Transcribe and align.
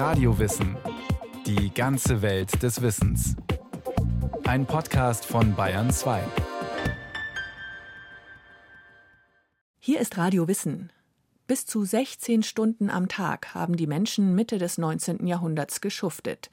Radiowissen. 0.00 0.78
Die 1.44 1.74
ganze 1.74 2.22
Welt 2.22 2.62
des 2.62 2.80
Wissens. 2.80 3.36
Ein 4.44 4.64
Podcast 4.64 5.26
von 5.26 5.54
Bayern 5.54 5.90
2. 5.90 6.22
Hier 9.78 10.00
ist 10.00 10.16
Radio 10.16 10.48
Wissen. 10.48 10.90
Bis 11.46 11.66
zu 11.66 11.84
16 11.84 12.42
Stunden 12.44 12.88
am 12.88 13.08
Tag 13.08 13.52
haben 13.52 13.76
die 13.76 13.86
Menschen 13.86 14.34
Mitte 14.34 14.56
des 14.56 14.78
19. 14.78 15.26
Jahrhunderts 15.26 15.82
geschuftet. 15.82 16.48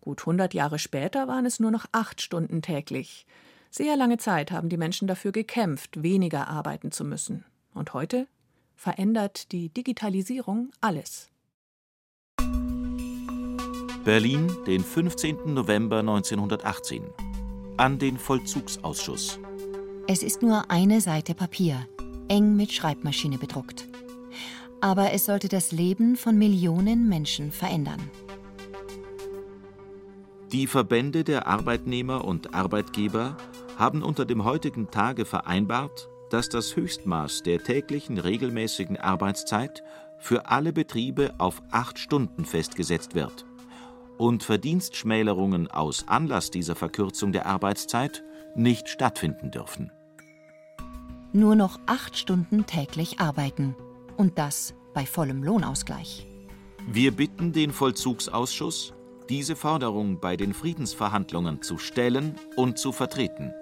Gut 0.00 0.20
100 0.20 0.54
Jahre 0.54 0.78
später 0.78 1.26
waren 1.26 1.44
es 1.44 1.58
nur 1.58 1.72
noch 1.72 1.86
acht 1.90 2.22
Stunden 2.22 2.62
täglich. 2.62 3.26
Sehr 3.68 3.96
lange 3.96 4.18
Zeit 4.18 4.52
haben 4.52 4.68
die 4.68 4.76
Menschen 4.76 5.08
dafür 5.08 5.32
gekämpft, 5.32 6.04
weniger 6.04 6.46
arbeiten 6.46 6.92
zu 6.92 7.04
müssen. 7.04 7.44
Und 7.74 7.94
heute 7.94 8.28
verändert 8.76 9.50
die 9.50 9.70
Digitalisierung 9.70 10.70
alles. 10.80 11.31
Berlin, 14.04 14.50
den 14.66 14.82
15. 14.82 15.54
November 15.54 16.00
1918. 16.00 17.04
An 17.76 18.00
den 18.00 18.18
Vollzugsausschuss. 18.18 19.38
Es 20.08 20.24
ist 20.24 20.42
nur 20.42 20.72
eine 20.72 21.00
Seite 21.00 21.36
Papier, 21.36 21.86
eng 22.26 22.56
mit 22.56 22.72
Schreibmaschine 22.72 23.38
bedruckt. 23.38 23.86
Aber 24.80 25.12
es 25.12 25.26
sollte 25.26 25.48
das 25.48 25.70
Leben 25.70 26.16
von 26.16 26.36
Millionen 26.36 27.08
Menschen 27.08 27.52
verändern. 27.52 28.00
Die 30.50 30.66
Verbände 30.66 31.22
der 31.22 31.46
Arbeitnehmer 31.46 32.24
und 32.24 32.54
Arbeitgeber 32.54 33.36
haben 33.78 34.02
unter 34.02 34.24
dem 34.24 34.42
heutigen 34.42 34.90
Tage 34.90 35.24
vereinbart, 35.24 36.08
dass 36.28 36.48
das 36.48 36.74
Höchstmaß 36.74 37.44
der 37.44 37.62
täglichen 37.62 38.18
regelmäßigen 38.18 38.96
Arbeitszeit 38.96 39.84
für 40.18 40.46
alle 40.46 40.72
Betriebe 40.72 41.34
auf 41.38 41.62
acht 41.70 42.00
Stunden 42.00 42.44
festgesetzt 42.44 43.14
wird 43.14 43.46
und 44.18 44.42
Verdienstschmälerungen 44.42 45.70
aus 45.70 46.06
Anlass 46.08 46.50
dieser 46.50 46.74
Verkürzung 46.74 47.32
der 47.32 47.46
Arbeitszeit 47.46 48.22
nicht 48.54 48.88
stattfinden 48.88 49.50
dürfen. 49.50 49.90
Nur 51.32 51.54
noch 51.54 51.80
acht 51.86 52.16
Stunden 52.16 52.66
täglich 52.66 53.20
arbeiten 53.20 53.74
und 54.16 54.38
das 54.38 54.74
bei 54.92 55.06
vollem 55.06 55.42
Lohnausgleich. 55.42 56.26
Wir 56.86 57.12
bitten 57.12 57.52
den 57.52 57.72
Vollzugsausschuss, 57.72 58.92
diese 59.28 59.56
Forderung 59.56 60.20
bei 60.20 60.36
den 60.36 60.52
Friedensverhandlungen 60.52 61.62
zu 61.62 61.78
stellen 61.78 62.34
und 62.56 62.78
zu 62.78 62.92
vertreten. 62.92 63.54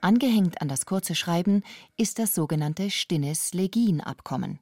Angehängt 0.00 0.60
an 0.60 0.68
das 0.68 0.86
kurze 0.86 1.14
Schreiben 1.14 1.62
ist 1.96 2.18
das 2.18 2.34
sogenannte 2.34 2.90
Stinnes-Legin-Abkommen. 2.90 4.58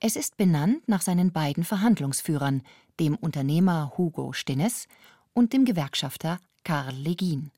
Es 0.00 0.16
ist 0.16 0.36
benannt 0.36 0.86
nach 0.88 1.02
seinen 1.02 1.32
beiden 1.32 1.64
Verhandlungsführern, 1.64 2.62
dem 3.00 3.16
Unternehmer 3.16 3.92
Hugo 3.96 4.32
Stinnes 4.32 4.86
und 5.32 5.52
dem 5.52 5.64
Gewerkschafter 5.64 6.40
Karl 6.64 6.94
Legin. 6.94 7.50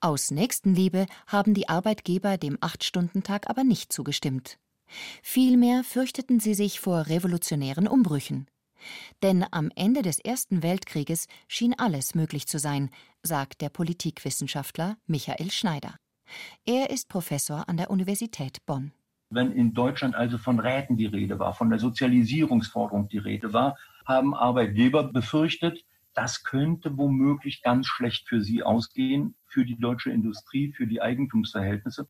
Aus 0.00 0.30
Nächstenliebe 0.30 1.06
haben 1.26 1.54
die 1.54 1.68
Arbeitgeber 1.68 2.36
dem 2.36 2.58
Acht-Stunden-Tag 2.60 3.48
aber 3.48 3.64
nicht 3.64 3.92
zugestimmt. 3.92 4.58
Vielmehr 5.22 5.82
fürchteten 5.84 6.40
sie 6.40 6.54
sich 6.54 6.80
vor 6.80 7.06
revolutionären 7.06 7.88
Umbrüchen. 7.88 8.46
Denn 9.22 9.44
am 9.50 9.70
Ende 9.74 10.02
des 10.02 10.18
Ersten 10.18 10.62
Weltkrieges 10.62 11.26
schien 11.48 11.74
alles 11.76 12.14
möglich 12.14 12.46
zu 12.46 12.58
sein, 12.58 12.90
sagt 13.22 13.60
der 13.62 13.70
Politikwissenschaftler 13.70 14.96
Michael 15.06 15.50
Schneider. 15.50 15.96
Er 16.64 16.90
ist 16.90 17.08
Professor 17.08 17.68
an 17.68 17.76
der 17.76 17.90
Universität 17.90 18.64
Bonn. 18.66 18.92
Wenn 19.30 19.52
in 19.52 19.74
Deutschland 19.74 20.14
also 20.14 20.38
von 20.38 20.60
Räten 20.60 20.96
die 20.96 21.06
Rede 21.06 21.38
war, 21.38 21.52
von 21.54 21.70
der 21.70 21.78
Sozialisierungsforderung 21.78 23.08
die 23.08 23.18
Rede 23.18 23.52
war, 23.52 23.76
haben 24.04 24.34
Arbeitgeber 24.34 25.04
befürchtet, 25.04 25.84
das 26.14 26.44
könnte 26.44 26.96
womöglich 26.96 27.60
ganz 27.62 27.86
schlecht 27.86 28.28
für 28.28 28.40
sie 28.40 28.62
ausgehen, 28.62 29.34
für 29.46 29.64
die 29.64 29.78
deutsche 29.78 30.10
Industrie, 30.10 30.72
für 30.72 30.86
die 30.86 31.02
Eigentumsverhältnisse. 31.02 32.08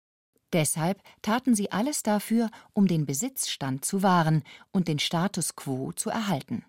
Deshalb 0.52 1.02
taten 1.22 1.54
sie 1.54 1.72
alles 1.72 2.02
dafür, 2.02 2.50
um 2.72 2.86
den 2.86 3.04
Besitzstand 3.04 3.84
zu 3.84 4.02
wahren 4.02 4.44
und 4.70 4.86
den 4.86 4.98
Status 4.98 5.56
quo 5.56 5.92
zu 5.92 6.10
erhalten. 6.10 6.64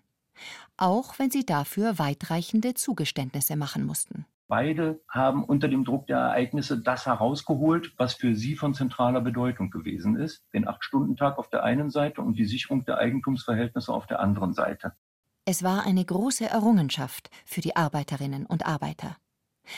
Auch 0.76 1.18
wenn 1.18 1.30
sie 1.30 1.46
dafür 1.46 1.98
weitreichende 1.98 2.74
Zugeständnisse 2.74 3.56
machen 3.56 3.84
mussten. 3.84 4.26
Beide 4.48 5.02
haben 5.08 5.44
unter 5.44 5.68
dem 5.68 5.84
Druck 5.84 6.06
der 6.06 6.16
Ereignisse 6.16 6.80
das 6.80 7.04
herausgeholt, 7.04 7.92
was 7.98 8.14
für 8.14 8.34
sie 8.34 8.56
von 8.56 8.72
zentraler 8.72 9.20
Bedeutung 9.20 9.70
gewesen 9.70 10.16
ist. 10.16 10.42
Den 10.54 10.66
Acht-Stunden-Tag 10.66 11.36
auf 11.38 11.50
der 11.50 11.64
einen 11.64 11.90
Seite 11.90 12.22
und 12.22 12.38
die 12.38 12.46
Sicherung 12.46 12.86
der 12.86 12.96
Eigentumsverhältnisse 12.96 13.92
auf 13.92 14.06
der 14.06 14.20
anderen 14.20 14.54
Seite. 14.54 14.94
Es 15.44 15.62
war 15.62 15.84
eine 15.84 16.04
große 16.04 16.48
Errungenschaft 16.48 17.30
für 17.44 17.60
die 17.60 17.76
Arbeiterinnen 17.76 18.46
und 18.46 18.66
Arbeiter. 18.66 19.16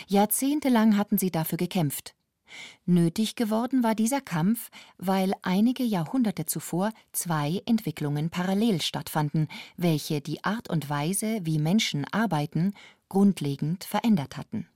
Jahrzehntelang 0.07 0.97
hatten 0.97 1.19
sie 1.19 1.33
dafür 1.33 1.59
gekämpft 1.59 2.15
Nötig 2.85 3.37
geworden 3.37 3.83
war 3.83 3.95
dieser 3.95 4.21
Kampf, 4.21 4.71
weil 4.99 5.33
einige 5.43 5.83
Jahrhunderte 5.83 6.47
zuvor 6.47 6.93
zwei 7.13 7.63
Entwicklungen 7.67 8.31
parallel 8.31 8.81
stattfanden, 8.81 9.49
welche 9.77 10.21
die 10.21 10.45
Art 10.45 10.69
und 10.69 10.91
Weise, 10.91 11.41
wie 11.43 11.59
Menschen 11.59 12.05
arbeiten, 12.11 12.75
grundlegend 13.11 13.85
verändert 13.85 14.39
hatten. 14.39 14.67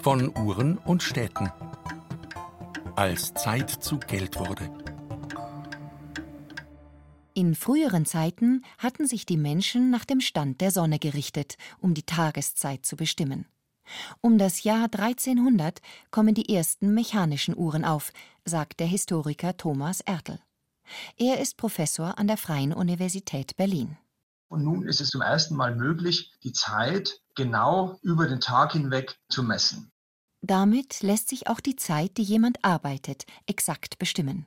Von 0.00 0.36
Uhren 0.36 0.76
und 0.76 1.02
Städten. 1.02 1.50
Als 2.94 3.32
Zeit 3.32 3.70
zu 3.70 3.98
Geld 3.98 4.38
wurde. 4.38 4.70
In 7.32 7.54
früheren 7.54 8.06
Zeiten 8.06 8.62
hatten 8.78 9.06
sich 9.06 9.26
die 9.26 9.36
Menschen 9.36 9.90
nach 9.90 10.04
dem 10.04 10.20
Stand 10.20 10.60
der 10.60 10.70
Sonne 10.70 10.98
gerichtet, 10.98 11.56
um 11.80 11.94
die 11.94 12.02
Tageszeit 12.02 12.86
zu 12.86 12.96
bestimmen. 12.96 13.46
Um 14.20 14.38
das 14.38 14.64
Jahr 14.64 14.84
1300 14.84 15.80
kommen 16.10 16.34
die 16.34 16.54
ersten 16.54 16.94
mechanischen 16.94 17.56
Uhren 17.56 17.84
auf, 17.84 18.12
sagt 18.44 18.80
der 18.80 18.86
Historiker 18.86 19.56
Thomas 19.56 20.00
Ertl. 20.00 20.38
Er 21.16 21.40
ist 21.40 21.56
Professor 21.56 22.18
an 22.18 22.26
der 22.26 22.36
Freien 22.36 22.72
Universität 22.72 23.56
Berlin. 23.56 23.96
Und 24.48 24.62
nun 24.62 24.86
ist 24.86 25.00
es 25.00 25.10
zum 25.10 25.22
ersten 25.22 25.56
Mal 25.56 25.74
möglich, 25.74 26.32
die 26.44 26.52
Zeit 26.52 27.20
genau 27.34 27.98
über 28.02 28.26
den 28.28 28.40
Tag 28.40 28.72
hinweg 28.72 29.18
zu 29.28 29.42
messen. 29.42 29.90
Damit 30.40 31.02
lässt 31.02 31.28
sich 31.28 31.48
auch 31.48 31.60
die 31.60 31.76
Zeit, 31.76 32.16
die 32.18 32.22
jemand 32.22 32.64
arbeitet, 32.64 33.24
exakt 33.46 33.98
bestimmen. 33.98 34.46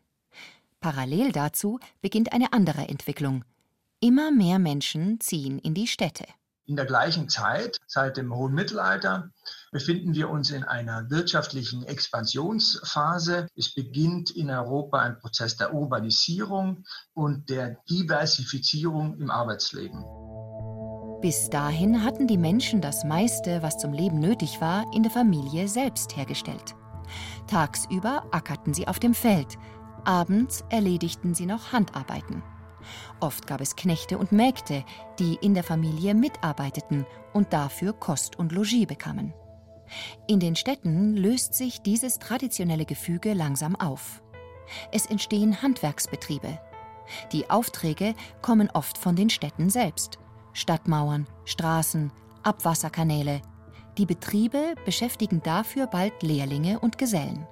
Parallel 0.80 1.34
dazu 1.34 1.80
beginnt 2.02 2.32
eine 2.32 2.54
andere 2.54 2.88
Entwicklung. 2.88 3.44
Immer 4.00 4.32
mehr 4.32 4.60
Menschen 4.60 5.20
ziehen 5.20 5.60
in 5.60 5.74
die 5.74 5.88
Städte. 5.88 6.26
In 6.70 6.76
der 6.76 6.86
gleichen 6.86 7.30
Zeit, 7.30 7.80
seit 7.88 8.16
dem 8.16 8.32
hohen 8.32 8.54
Mittelalter, 8.54 9.32
befinden 9.72 10.14
wir 10.14 10.30
uns 10.30 10.52
in 10.52 10.64
einer 10.64 11.10
wirtschaftlichen 11.10 11.82
Expansionsphase. 11.82 13.48
Es 13.56 13.74
beginnt 13.74 14.30
in 14.30 14.52
Europa 14.52 15.00
ein 15.00 15.18
Prozess 15.18 15.58
der 15.58 15.74
Urbanisierung 15.74 16.84
und 17.16 17.50
der 17.50 17.78
Diversifizierung 17.90 19.20
im 19.20 19.32
Arbeitsleben. 19.32 20.06
Bis 21.22 21.50
dahin 21.50 22.04
hatten 22.04 22.28
die 22.28 22.38
Menschen 22.38 22.82
das 22.82 23.04
meiste, 23.04 23.64
was 23.64 23.80
zum 23.80 23.92
Leben 23.92 24.20
nötig 24.20 24.62
war, 24.62 24.86
in 24.94 25.02
der 25.02 25.12
Familie 25.12 25.68
selbst 25.68 26.16
hergestellt. 26.16 26.76
Tagsüber 27.48 28.28
ackerten 28.30 28.76
sie 28.76 28.88
auf 28.88 29.00
dem 29.00 29.16
Feld, 29.16 29.58
abends 30.06 30.64
erledigten 30.70 31.34
sie 31.34 31.48
noch 31.48 31.74
Handarbeiten. 31.74 32.44
Oft 33.20 33.48
gab 33.48 33.62
es 33.62 33.76
Knechte 33.76 34.18
und 34.18 34.32
Mägde, 34.32 34.84
die 35.20 35.36
in 35.42 35.54
der 35.54 35.64
Familie 35.64 36.14
mitarbeiteten 36.14 37.06
und 37.34 37.54
dafür 37.54 37.94
Kost 37.94 38.38
und 38.38 38.52
Logis 38.52 38.86
bekamen. 38.86 39.34
In 40.28 40.40
den 40.40 40.56
Städten 40.56 41.16
löst 41.16 41.54
sich 41.54 41.82
dieses 41.82 42.20
traditionelle 42.20 42.86
Gefüge 42.86 43.34
langsam 43.34 43.76
auf. 43.76 44.22
Es 44.92 45.06
entstehen 45.06 45.62
Handwerksbetriebe. 45.62 46.60
Die 47.32 47.50
Aufträge 47.50 48.14
kommen 48.42 48.70
oft 48.74 48.98
von 48.98 49.16
den 49.16 49.30
Städten 49.30 49.70
selbst. 49.70 50.20
Stadtmauern, 50.54 51.28
Straßen, 51.46 52.12
Abwasserkanäle. 52.44 53.42
Die 53.98 54.06
Betriebe 54.06 54.76
beschäftigen 54.86 55.42
dafür 55.42 55.88
bald 55.88 56.22
Lehrlinge 56.22 56.80
und 56.80 56.98
Gesellen. 56.98 57.48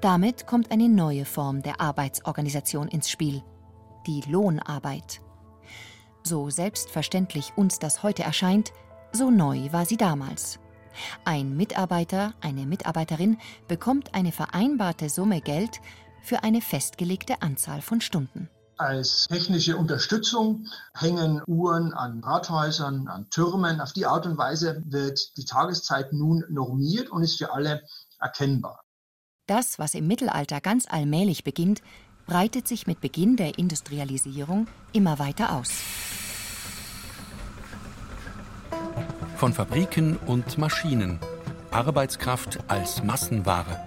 Damit 0.00 0.46
kommt 0.46 0.70
eine 0.70 0.88
neue 0.88 1.24
Form 1.24 1.62
der 1.62 1.80
Arbeitsorganisation 1.80 2.88
ins 2.88 3.10
Spiel, 3.10 3.42
die 4.06 4.22
Lohnarbeit. 4.22 5.20
So 6.22 6.50
selbstverständlich 6.50 7.52
uns 7.56 7.78
das 7.78 8.02
heute 8.02 8.22
erscheint, 8.22 8.72
so 9.12 9.30
neu 9.30 9.72
war 9.72 9.84
sie 9.84 9.96
damals. 9.96 10.58
Ein 11.24 11.56
Mitarbeiter, 11.56 12.34
eine 12.40 12.66
Mitarbeiterin 12.66 13.38
bekommt 13.68 14.14
eine 14.14 14.32
vereinbarte 14.32 15.08
Summe 15.08 15.40
Geld 15.40 15.80
für 16.22 16.44
eine 16.44 16.60
festgelegte 16.60 17.42
Anzahl 17.42 17.82
von 17.82 18.00
Stunden. 18.00 18.48
Als 18.78 19.26
technische 19.28 19.76
Unterstützung 19.76 20.66
hängen 20.94 21.42
Uhren 21.46 21.92
an 21.92 22.22
Rathäusern, 22.24 23.06
an 23.06 23.28
Türmen. 23.30 23.80
Auf 23.80 23.92
die 23.92 24.06
Art 24.06 24.26
und 24.26 24.38
Weise 24.38 24.82
wird 24.86 25.36
die 25.36 25.44
Tageszeit 25.44 26.12
nun 26.12 26.44
normiert 26.48 27.10
und 27.10 27.22
ist 27.22 27.38
für 27.38 27.52
alle 27.52 27.82
erkennbar. 28.18 28.80
Das, 29.46 29.78
was 29.78 29.94
im 29.94 30.06
Mittelalter 30.06 30.60
ganz 30.60 30.86
allmählich 30.88 31.44
beginnt, 31.44 31.82
breitet 32.26 32.68
sich 32.68 32.86
mit 32.86 33.00
Beginn 33.00 33.36
der 33.36 33.58
Industrialisierung 33.58 34.66
immer 34.92 35.18
weiter 35.18 35.56
aus. 35.56 35.70
Von 39.36 39.52
Fabriken 39.52 40.16
und 40.26 40.58
Maschinen. 40.58 41.18
Arbeitskraft 41.70 42.58
als 42.68 43.02
Massenware. 43.02 43.84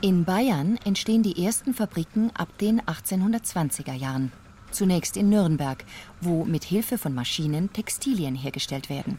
In 0.00 0.24
Bayern 0.24 0.78
entstehen 0.84 1.22
die 1.22 1.44
ersten 1.44 1.74
Fabriken 1.74 2.30
ab 2.34 2.48
den 2.58 2.80
1820er 2.82 3.94
Jahren. 3.94 4.32
Zunächst 4.70 5.16
in 5.16 5.28
Nürnberg, 5.28 5.84
wo 6.20 6.44
mit 6.44 6.64
Hilfe 6.64 6.98
von 6.98 7.14
Maschinen 7.14 7.72
Textilien 7.72 8.34
hergestellt 8.34 8.90
werden. 8.90 9.18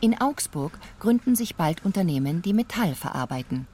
In 0.00 0.20
Augsburg 0.20 0.78
gründen 0.98 1.34
sich 1.34 1.56
bald 1.56 1.84
Unternehmen, 1.84 2.42
die 2.42 2.52
Metall 2.52 2.94
verarbeiten. 2.94 3.66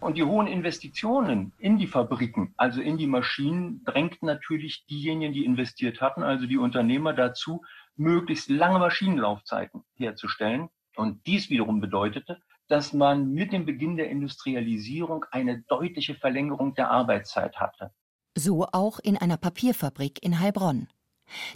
Und 0.00 0.16
die 0.16 0.22
hohen 0.22 0.46
Investitionen 0.46 1.52
in 1.58 1.78
die 1.78 1.86
Fabriken, 1.86 2.54
also 2.56 2.80
in 2.80 2.96
die 2.98 3.06
Maschinen, 3.06 3.82
drängten 3.84 4.26
natürlich 4.26 4.84
diejenigen, 4.86 5.32
die 5.32 5.44
investiert 5.44 6.00
hatten, 6.00 6.22
also 6.22 6.46
die 6.46 6.58
Unternehmer 6.58 7.12
dazu, 7.12 7.64
möglichst 7.96 8.50
lange 8.50 8.78
Maschinenlaufzeiten 8.78 9.82
herzustellen. 9.94 10.68
Und 10.96 11.26
dies 11.26 11.50
wiederum 11.50 11.80
bedeutete, 11.80 12.40
dass 12.68 12.92
man 12.92 13.32
mit 13.32 13.52
dem 13.52 13.64
Beginn 13.64 13.96
der 13.96 14.10
Industrialisierung 14.10 15.24
eine 15.30 15.62
deutliche 15.62 16.14
Verlängerung 16.14 16.74
der 16.74 16.90
Arbeitszeit 16.90 17.56
hatte. 17.56 17.90
So 18.34 18.66
auch 18.72 18.98
in 18.98 19.16
einer 19.16 19.36
Papierfabrik 19.36 20.22
in 20.22 20.40
Heilbronn. 20.40 20.88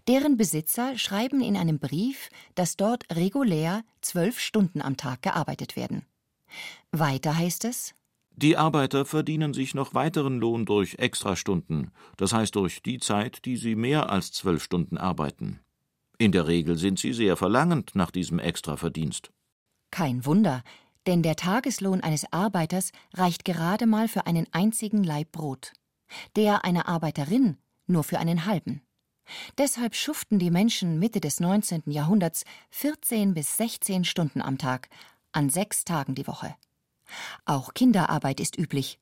Deren 0.09 0.37
Besitzer 0.37 0.99
schreiben 0.99 1.41
in 1.43 1.57
einem 1.57 1.79
Brief, 1.79 2.29
dass 2.55 2.77
dort 2.77 3.05
regulär 3.15 3.85
zwölf 4.01 4.41
Stunden 4.41 4.81
am 4.81 4.97
Tag 4.97 5.23
gearbeitet 5.23 5.77
werden. 5.77 6.05
Weiter 6.91 7.37
heißt 7.37 7.65
es, 7.65 7.95
die 8.43 8.57
Arbeiter 8.57 9.05
verdienen 9.05 9.53
sich 9.53 9.75
noch 9.75 9.93
weiteren 9.93 10.39
Lohn 10.39 10.65
durch 10.65 10.95
Extrastunden, 10.95 11.91
das 12.17 12.33
heißt 12.33 12.55
durch 12.55 12.83
die 12.83 12.99
Zeit, 12.99 13.45
die 13.45 13.57
sie 13.57 13.75
mehr 13.75 14.11
als 14.11 14.33
zwölf 14.33 14.63
Stunden 14.63 14.97
arbeiten. 14.97 15.61
In 16.17 16.33
der 16.33 16.47
Regel 16.47 16.79
sind 16.79 16.99
sie 16.99 17.13
sehr 17.13 17.37
verlangend 17.37 17.95
nach 17.95 18.11
diesem 18.11 18.39
Extraverdienst. 18.39 19.31
Kein 19.91 20.25
Wunder, 20.25 20.63
denn 21.07 21.23
der 21.23 21.37
Tageslohn 21.37 22.01
eines 22.01 22.33
Arbeiters 22.33 22.93
reicht 23.15 23.45
gerade 23.45 23.87
mal 23.87 24.09
für 24.09 24.27
einen 24.27 24.47
einzigen 24.53 25.05
Laib 25.05 25.33
Brot, 25.33 25.73
der 26.37 26.65
einer 26.65 26.89
Arbeiterin 26.89 27.59
nur 27.87 28.05
für 28.05 28.19
einen 28.19 28.47
halben. 28.47 28.81
Deshalb 29.59 29.95
schuften 29.95 30.39
die 30.39 30.51
Menschen 30.51 30.99
Mitte 30.99 31.21
des 31.21 31.41
19. 31.41 31.83
Jahrhunderts 31.87 32.45
14 32.71 33.35
bis 33.35 33.57
16 33.59 34.05
Stunden 34.05 34.41
am 34.41 34.57
Tag, 34.57 34.89
an 35.33 35.51
sechs 35.51 35.85
Tagen 35.85 36.15
die 36.15 36.27
Woche. 36.27 36.55
Auch 37.45 37.75
Kinderarbeit 37.75 38.41
ist 38.41 38.59
üblich. 38.59 38.99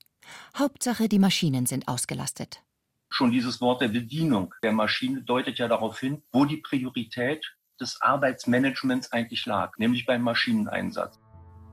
Hauptsache, 0.57 1.09
die 1.09 1.19
Maschinen 1.19 1.67
sind 1.67 1.89
ausgelastet. 1.89 2.63
Schon 3.11 3.31
dieses 3.31 3.61
Wort 3.61 3.81
der 3.81 3.89
Bedienung 3.89 4.55
der 4.63 4.73
Maschine 4.73 5.23
deutet 5.23 5.59
ja 5.59 5.69
darauf 5.69 5.99
hin, 5.99 6.23
wo 6.33 6.45
die 6.45 6.59
Priorität 6.59 7.45
des 7.81 8.01
Arbeitsmanagements 8.03 9.13
eigentlich 9.13 9.47
lag, 9.47 9.73
nämlich 9.79 10.05
beim 10.05 10.23
Maschineneinsatz. 10.23 11.19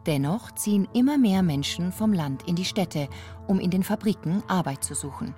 Dennoch 0.05 0.51
ziehen 0.51 0.87
immer 0.93 1.17
mehr 1.17 1.41
Menschen 1.41 1.91
vom 1.91 2.13
Land 2.13 2.47
in 2.47 2.55
die 2.55 2.65
Städte, 2.65 3.09
um 3.47 3.59
in 3.59 3.71
den 3.71 3.83
Fabriken 3.83 4.43
Arbeit 4.47 4.83
zu 4.83 4.93
suchen. 4.93 5.33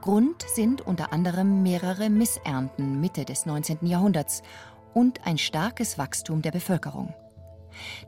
Grund 0.00 0.42
sind 0.54 0.80
unter 0.80 1.12
anderem 1.12 1.62
mehrere 1.62 2.08
Missernten 2.08 3.00
Mitte 3.00 3.24
des 3.24 3.46
19. 3.46 3.86
Jahrhunderts 3.86 4.42
und 4.94 5.26
ein 5.26 5.38
starkes 5.38 5.98
Wachstum 5.98 6.40
der 6.40 6.52
Bevölkerung. 6.52 7.14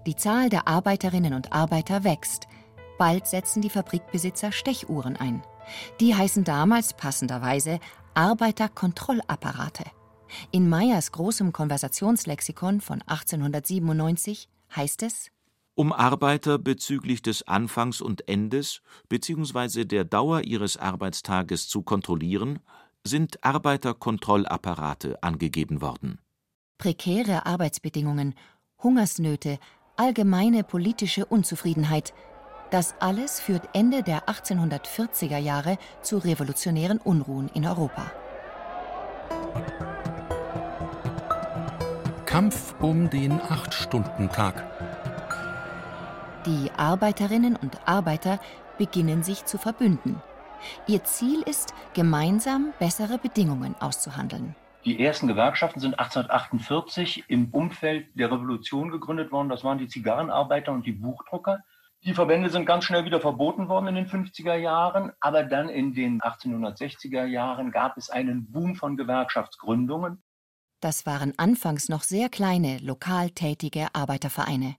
Die 0.07 0.17
Zahl 0.17 0.49
der 0.49 0.69
Arbeiterinnen 0.69 1.35
und 1.35 1.53
Arbeiter 1.53 2.05
wächst. 2.05 2.49
Bald 2.99 3.27
setzen 3.27 3.63
die 3.63 3.71
Fabrikbesitzer 3.71 4.53
Stechuhren 4.53 5.17
ein. 5.17 5.43
Die 6.01 6.15
heißen 6.15 6.45
damals 6.45 6.95
passenderweise 6.95 7.81
Arbeiterkontrollapparate. 8.15 9.85
In 10.51 10.69
Meyers 10.69 11.13
großem 11.13 11.53
Konversationslexikon 11.53 12.81
von 12.81 13.03
1897 13.03 14.49
heißt 14.75 15.03
es 15.03 15.31
um 15.75 15.93
Arbeiter 15.93 16.59
bezüglich 16.59 17.23
des 17.23 17.49
Anfangs 17.49 18.01
und 18.01 18.29
Endes 18.29 18.83
bzw. 19.09 19.85
der 19.85 20.05
Dauer 20.05 20.43
ihres 20.43 20.77
Arbeitstages 20.77 21.69
zu 21.69 21.83
kontrollieren, 21.83 22.59
sind 23.05 23.43
Arbeiterkontrollapparate 23.43 25.23
angegeben 25.23 25.81
worden. 25.81 26.19
Prekäre 26.79 27.47
Arbeitsbedingungen 27.47 28.35
Hungersnöte, 28.83 29.59
allgemeine 29.97 30.65
politische 30.65 31.27
Unzufriedenheit. 31.27 32.13
Das 32.71 32.95
alles 33.01 33.41
führt 33.41 33.69
Ende 33.75 34.03
der 34.03 34.29
1840er 34.29 35.39
Jahre 35.39 35.79
zu 36.01 36.19
revolutionären 36.19 36.99
Unruhen 36.99 37.49
in 37.55 37.67
Europa. 37.67 38.11
Kampf 42.25 42.75
um 42.81 43.11
den 43.11 43.33
Acht-Stunden-Tag. 43.33 44.65
Die 46.47 46.71
Arbeiterinnen 46.77 47.57
und 47.57 47.87
Arbeiter 47.87 48.41
beginnen 48.79 49.23
sich 49.23 49.45
zu 49.45 49.59
verbünden. 49.59 50.21
Ihr 50.87 51.05
Ziel 51.05 51.43
ist, 51.43 51.75
gemeinsam 51.93 52.73
bessere 52.79 53.19
Bedingungen 53.19 53.75
auszuhandeln. 53.81 54.57
Die 54.85 55.01
ersten 55.01 55.29
Gewerkschaften 55.29 55.79
sind 55.79 55.99
1848 55.99 57.25
im 57.29 57.51
Umfeld 57.53 58.09
der 58.19 58.33
Revolution 58.33 58.91
gegründet 58.91 59.31
worden. 59.31 59.49
Das 59.49 59.63
waren 59.63 59.79
die 59.79 59.87
Zigarrenarbeiter 59.87 60.73
und 60.73 60.85
die 60.87 60.93
Buchdrucker. 60.93 61.63
Die 62.05 62.15
Verbände 62.15 62.51
sind 62.51 62.67
ganz 62.67 62.85
schnell 62.85 63.05
wieder 63.05 63.21
verboten 63.21 63.69
worden 63.69 63.87
in 63.87 63.95
den 63.95 64.09
50er 64.09 64.57
Jahren, 64.57 65.13
aber 65.21 65.45
dann 65.45 65.69
in 65.69 65.95
den 65.95 66.21
1860er 66.21 67.27
Jahren 67.27 67.71
gab 67.71 67.97
es 67.97 68.11
einen 68.11 68.51
Boom 68.51 68.75
von 68.75 68.97
Gewerkschaftsgründungen. 68.97 70.21
Das 70.81 71.07
waren 71.07 71.33
anfangs 71.37 71.89
noch 71.89 72.03
sehr 72.03 72.29
kleine, 72.29 72.79
lokal 72.79 73.31
tätige 73.31 73.87
Arbeitervereine. 73.93 74.75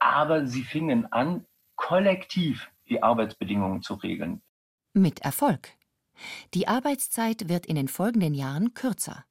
Aber 0.00 0.48
sie 0.48 0.64
fingen 0.64 1.12
an, 1.12 1.46
kollektiv 1.76 2.68
die 2.88 3.04
Arbeitsbedingungen 3.04 3.82
zu 3.82 3.94
regeln. 3.94 4.42
Mit 4.94 5.20
Erfolg. 5.20 5.68
Die 6.54 6.66
Arbeitszeit 6.66 7.48
wird 7.48 7.66
in 7.66 7.76
den 7.76 7.86
folgenden 7.86 8.34
Jahren 8.34 8.74
kürzer. 8.74 9.24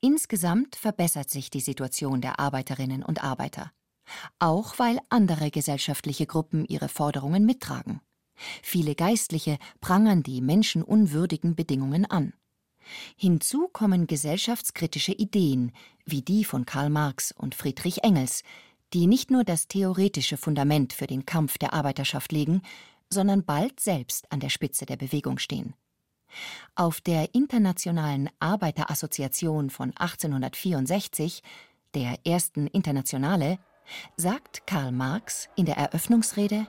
Insgesamt 0.00 0.76
verbessert 0.76 1.30
sich 1.30 1.50
die 1.50 1.60
Situation 1.60 2.20
der 2.20 2.38
Arbeiterinnen 2.38 3.02
und 3.02 3.22
Arbeiter, 3.22 3.72
auch 4.38 4.78
weil 4.78 4.98
andere 5.08 5.50
gesellschaftliche 5.50 6.26
Gruppen 6.26 6.64
ihre 6.66 6.88
Forderungen 6.88 7.44
mittragen. 7.44 8.00
Viele 8.62 8.94
Geistliche 8.94 9.58
prangern 9.80 10.22
die 10.22 10.40
menschenunwürdigen 10.40 11.54
Bedingungen 11.54 12.04
an. 12.04 12.32
Hinzu 13.16 13.68
kommen 13.68 14.06
gesellschaftskritische 14.06 15.12
Ideen, 15.12 15.72
wie 16.04 16.22
die 16.22 16.44
von 16.44 16.66
Karl 16.66 16.90
Marx 16.90 17.32
und 17.32 17.54
Friedrich 17.54 18.04
Engels, 18.04 18.42
die 18.92 19.06
nicht 19.06 19.30
nur 19.30 19.44
das 19.44 19.68
theoretische 19.68 20.36
Fundament 20.36 20.92
für 20.92 21.06
den 21.06 21.24
Kampf 21.24 21.58
der 21.58 21.72
Arbeiterschaft 21.72 22.30
legen, 22.32 22.62
sondern 23.08 23.44
bald 23.44 23.80
selbst 23.80 24.30
an 24.30 24.40
der 24.40 24.50
Spitze 24.50 24.86
der 24.86 24.96
Bewegung 24.96 25.38
stehen. 25.38 25.74
Auf 26.74 27.00
der 27.00 27.34
Internationalen 27.34 28.30
Arbeiterassoziation 28.40 29.70
von 29.70 29.92
1864, 29.96 31.42
der 31.94 32.18
ersten 32.24 32.66
Internationale, 32.68 33.58
sagt 34.16 34.66
Karl 34.66 34.92
Marx 34.92 35.48
in 35.56 35.66
der 35.66 35.76
Eröffnungsrede 35.76 36.66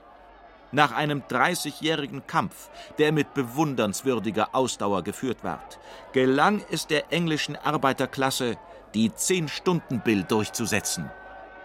nach 0.75 0.91
einem 0.91 1.21
30-jährigen 1.21 2.27
Kampf, 2.27 2.69
der 2.97 3.11
mit 3.11 3.33
bewundernswürdiger 3.33 4.49
Ausdauer 4.53 5.03
geführt 5.03 5.43
ward, 5.43 5.79
gelang 6.11 6.63
es 6.69 6.85
der 6.85 7.11
englischen 7.13 7.55
Arbeiterklasse, 7.55 8.57
die 8.93 9.13
Zehn-Stunden-Bill 9.13 10.23
durchzusetzen. 10.23 11.09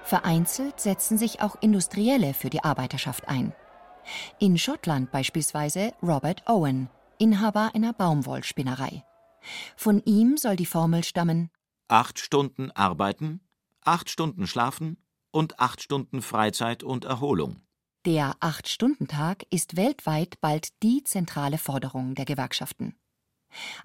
Vereinzelt 0.04 0.80
setzen 0.80 1.18
sich 1.18 1.42
auch 1.42 1.56
Industrielle 1.60 2.34
für 2.34 2.50
die 2.50 2.64
Arbeiterschaft 2.64 3.28
ein. 3.28 3.52
In 4.38 4.56
Schottland 4.58 5.10
beispielsweise 5.10 5.92
Robert 6.02 6.42
Owen, 6.46 6.88
Inhaber 7.20 7.72
einer 7.74 7.92
Baumwollspinnerei. 7.92 9.04
Von 9.76 10.02
ihm 10.04 10.38
soll 10.38 10.56
die 10.56 10.66
Formel 10.66 11.04
stammen: 11.04 11.50
Acht 11.86 12.18
Stunden 12.18 12.70
arbeiten, 12.70 13.40
acht 13.84 14.08
Stunden 14.08 14.46
schlafen 14.46 14.96
und 15.30 15.60
acht 15.60 15.82
Stunden 15.82 16.22
Freizeit 16.22 16.82
und 16.82 17.04
Erholung. 17.04 17.60
Der 18.06 18.36
Acht-Stunden-Tag 18.40 19.44
ist 19.50 19.76
weltweit 19.76 20.40
bald 20.40 20.82
die 20.82 21.04
zentrale 21.04 21.58
Forderung 21.58 22.14
der 22.14 22.24
Gewerkschaften. 22.24 22.96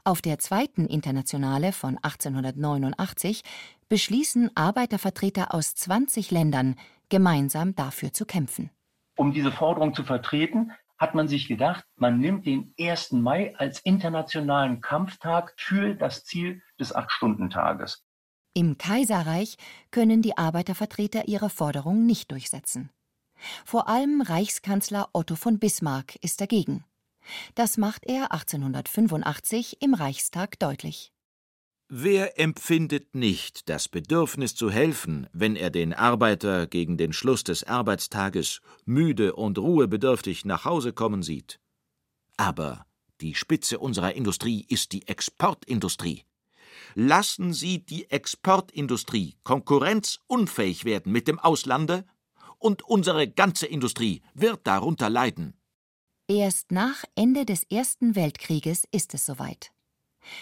Auf 0.05 0.21
der 0.21 0.39
zweiten 0.39 0.85
Internationale 0.85 1.73
von 1.73 1.97
1889 1.97 3.41
beschließen 3.89 4.55
Arbeitervertreter 4.55 5.53
aus 5.53 5.75
20 5.75 6.31
Ländern, 6.31 6.75
gemeinsam 7.09 7.75
dafür 7.75 8.13
zu 8.13 8.25
kämpfen. 8.25 8.69
Um 9.17 9.33
diese 9.33 9.51
Forderung 9.51 9.93
zu 9.93 10.05
vertreten, 10.05 10.71
hat 10.97 11.15
man 11.15 11.27
sich 11.27 11.47
gedacht, 11.47 11.83
man 11.95 12.19
nimmt 12.19 12.45
den 12.45 12.73
1. 12.79 13.13
Mai 13.13 13.55
als 13.57 13.79
internationalen 13.79 14.81
Kampftag 14.81 15.53
für 15.57 15.93
das 15.93 16.23
Ziel 16.23 16.61
des 16.79 16.95
Acht-Stunden-Tages. 16.95 18.05
Im 18.53 18.77
Kaiserreich 18.77 19.57
können 19.91 20.21
die 20.21 20.37
Arbeitervertreter 20.37 21.27
ihre 21.27 21.49
Forderung 21.49 22.05
nicht 22.05 22.31
durchsetzen. 22.31 22.89
Vor 23.65 23.89
allem 23.89 24.21
Reichskanzler 24.21 25.09
Otto 25.11 25.35
von 25.35 25.59
Bismarck 25.59 26.15
ist 26.23 26.39
dagegen. 26.39 26.85
Das 27.55 27.77
macht 27.77 28.05
er 28.05 28.31
1885 28.31 29.81
im 29.81 29.93
Reichstag 29.93 30.59
deutlich. 30.59 31.11
Wer 31.87 32.39
empfindet 32.39 33.13
nicht 33.13 33.69
das 33.69 33.87
Bedürfnis 33.87 34.55
zu 34.55 34.71
helfen, 34.71 35.27
wenn 35.33 35.55
er 35.55 35.69
den 35.69 35.93
Arbeiter 35.93 36.65
gegen 36.65 36.97
den 36.97 37.13
Schluss 37.13 37.43
des 37.43 37.63
Arbeitstages 37.63 38.61
müde 38.85 39.35
und 39.35 39.59
ruhebedürftig 39.59 40.45
nach 40.45 40.65
Hause 40.65 40.93
kommen 40.93 41.21
sieht? 41.21 41.59
Aber 42.37 42.87
die 43.21 43.35
Spitze 43.35 43.77
unserer 43.77 44.15
Industrie 44.15 44.65
ist 44.67 44.93
die 44.93 45.07
Exportindustrie. 45.07 46.23
Lassen 46.95 47.53
Sie 47.53 47.85
die 47.85 48.09
Exportindustrie 48.09 49.35
konkurrenzunfähig 49.43 50.85
werden 50.85 51.11
mit 51.11 51.27
dem 51.27 51.39
Auslande, 51.39 52.05
und 52.57 52.81
unsere 52.81 53.27
ganze 53.27 53.67
Industrie 53.67 54.23
wird 54.33 54.65
darunter 54.65 55.09
leiden. 55.09 55.53
Erst 56.27 56.71
nach 56.71 57.03
Ende 57.13 57.45
des 57.45 57.63
Ersten 57.63 58.15
Weltkrieges 58.15 58.85
ist 58.91 59.13
es 59.13 59.25
soweit. 59.25 59.74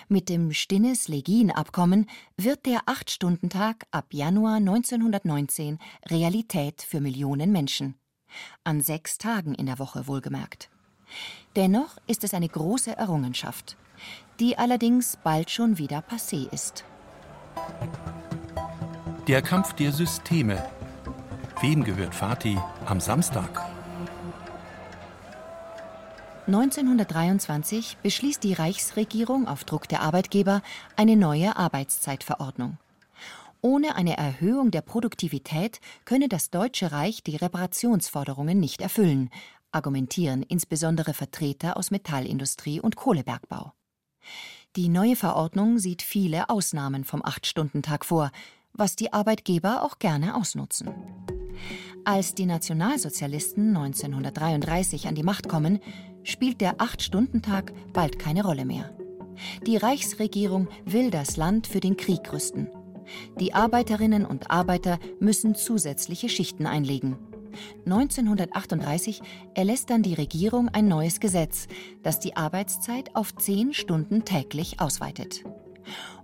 Mit 0.08 0.30
dem 0.30 0.54
Stinnes-Legin-Abkommen 0.54 2.08
wird 2.38 2.66
der 2.66 2.82
Acht-Stunden-Tag 2.86 3.86
ab 3.92 4.08
Januar 4.12 4.56
1919 4.56 5.80
Realität 6.10 6.82
für 6.82 7.02
Millionen 7.02 7.52
Menschen. 7.52 7.96
An 8.64 8.82
sechs 8.82 9.18
Tagen 9.18 9.54
in 9.54 9.66
der 9.66 9.80
Woche 9.80 10.08
wohlgemerkt. 10.08 10.70
Dennoch 11.56 11.98
ist 12.08 12.24
es 12.24 12.34
eine 12.34 12.50
große 12.50 12.98
Errungenschaft, 12.98 13.78
die 14.40 14.58
allerdings 14.58 15.18
bald 15.24 15.52
schon 15.52 15.78
wieder 15.78 16.00
passé 16.00 16.52
ist. 16.52 16.84
Der 19.28 19.42
Kampf 19.42 19.74
der 19.74 19.92
Systeme. 19.92 20.64
Wem 21.62 21.84
gehört 21.84 22.16
Fatih 22.16 22.58
am 22.86 23.00
Samstag? 23.00 23.73
1923 26.46 28.00
beschließt 28.04 28.44
die 28.44 28.52
Reichsregierung 28.52 29.48
auf 29.48 29.64
Druck 29.64 29.88
der 29.88 30.02
Arbeitgeber 30.02 30.62
eine 30.98 31.16
neue 31.16 31.56
Arbeitszeitverordnung. 31.56 32.78
Ohne 33.62 33.96
eine 33.96 34.18
Erhöhung 34.18 34.70
der 34.70 34.82
Produktivität 34.82 35.80
könne 36.04 36.28
das 36.28 36.50
Deutsche 36.50 36.92
Reich 36.92 37.24
die 37.24 37.38
Reparationsforderungen 37.38 38.60
nicht 38.60 38.82
erfüllen, 38.82 39.30
argumentieren 39.72 40.44
insbesondere 40.44 41.14
Vertreter 41.14 41.78
aus 41.78 41.92
Metallindustrie 41.92 42.82
und 42.82 42.98
Kohlebergbau. 42.98 43.72
Die 44.76 44.90
neue 44.90 45.16
Verordnung 45.16 45.80
sieht 45.80 46.02
viele 46.02 46.50
Ausnahmen 46.50 47.06
vom 47.06 47.24
Acht-Stunden-Tag 47.24 48.04
vor, 48.04 48.32
was 48.74 48.98
die 48.98 49.14
Arbeitgeber 49.14 49.82
auch 49.82 49.98
gerne 49.98 50.36
ausnutzen. 50.36 50.90
Als 52.06 52.36
die 52.36 52.46
Nationalsozialisten 52.46 53.76
1933 53.78 55.08
an 55.08 55.16
die 55.16 55.24
Macht 55.24 55.48
kommen, 55.48 55.80
spielt 56.24 56.60
der 56.60 56.82
Acht-Stunden-Tag 56.82 57.72
bald 57.94 58.20
keine 58.20 58.44
Rolle 58.44 58.66
mehr. 58.66 58.94
Die 59.66 59.78
Reichsregierung 59.78 60.68
will 60.86 61.12
das 61.12 61.38
Land 61.38 61.66
für 61.66 61.80
den 61.80 61.96
Krieg 61.96 62.34
rüsten. 62.34 62.68
Die 63.40 63.54
Arbeiterinnen 63.54 64.26
und 64.26 64.52
Arbeiter 64.52 65.00
müssen 65.20 65.56
zusätzliche 65.56 66.28
Schichten 66.28 66.66
einlegen. 66.66 67.18
1938 67.86 69.22
erlässt 69.54 69.90
dann 69.90 70.04
die 70.04 70.14
Regierung 70.14 70.70
ein 70.70 70.88
neues 70.88 71.22
Gesetz, 71.22 71.68
das 72.02 72.20
die 72.20 72.36
Arbeitszeit 72.36 73.16
auf 73.16 73.36
zehn 73.36 73.74
Stunden 73.74 74.26
täglich 74.26 74.82
ausweitet. 74.82 75.44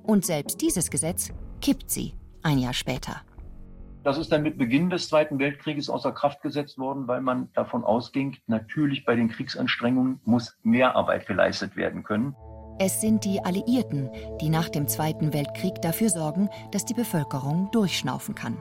Und 0.04 0.26
selbst 0.26 0.62
dieses 0.62 0.90
Gesetz 0.90 1.32
kippt 1.62 1.90
sie 1.90 2.16
ein 2.42 2.58
Jahr 2.58 2.74
später. 2.74 3.22
Das 4.10 4.18
ist 4.18 4.32
dann 4.32 4.42
mit 4.42 4.58
Beginn 4.58 4.90
des 4.90 5.08
Zweiten 5.08 5.38
Weltkrieges 5.38 5.88
außer 5.88 6.12
Kraft 6.12 6.42
gesetzt 6.42 6.80
worden, 6.80 7.08
weil 7.08 7.22
man 7.22 7.54
davon 7.54 7.84
ausging, 7.84 8.38
natürlich 8.48 9.06
bei 9.06 9.16
den 9.16 9.30
Kriegsanstrengungen 9.30 10.20
muss 10.26 10.58
mehr 10.64 10.96
Arbeit 10.96 11.28
geleistet 11.28 11.76
werden 11.76 12.02
können. 12.02 12.36
Es 12.80 13.02
sind 13.02 13.24
die 13.24 13.40
Alliierten, 13.40 14.10
die 14.42 14.50
nach 14.50 14.68
dem 14.68 14.88
Zweiten 14.88 15.32
Weltkrieg 15.32 15.80
dafür 15.84 16.10
sorgen, 16.10 16.50
dass 16.72 16.86
die 16.86 16.96
Bevölkerung 16.96 17.70
durchschnaufen 17.72 18.34
kann. 18.34 18.58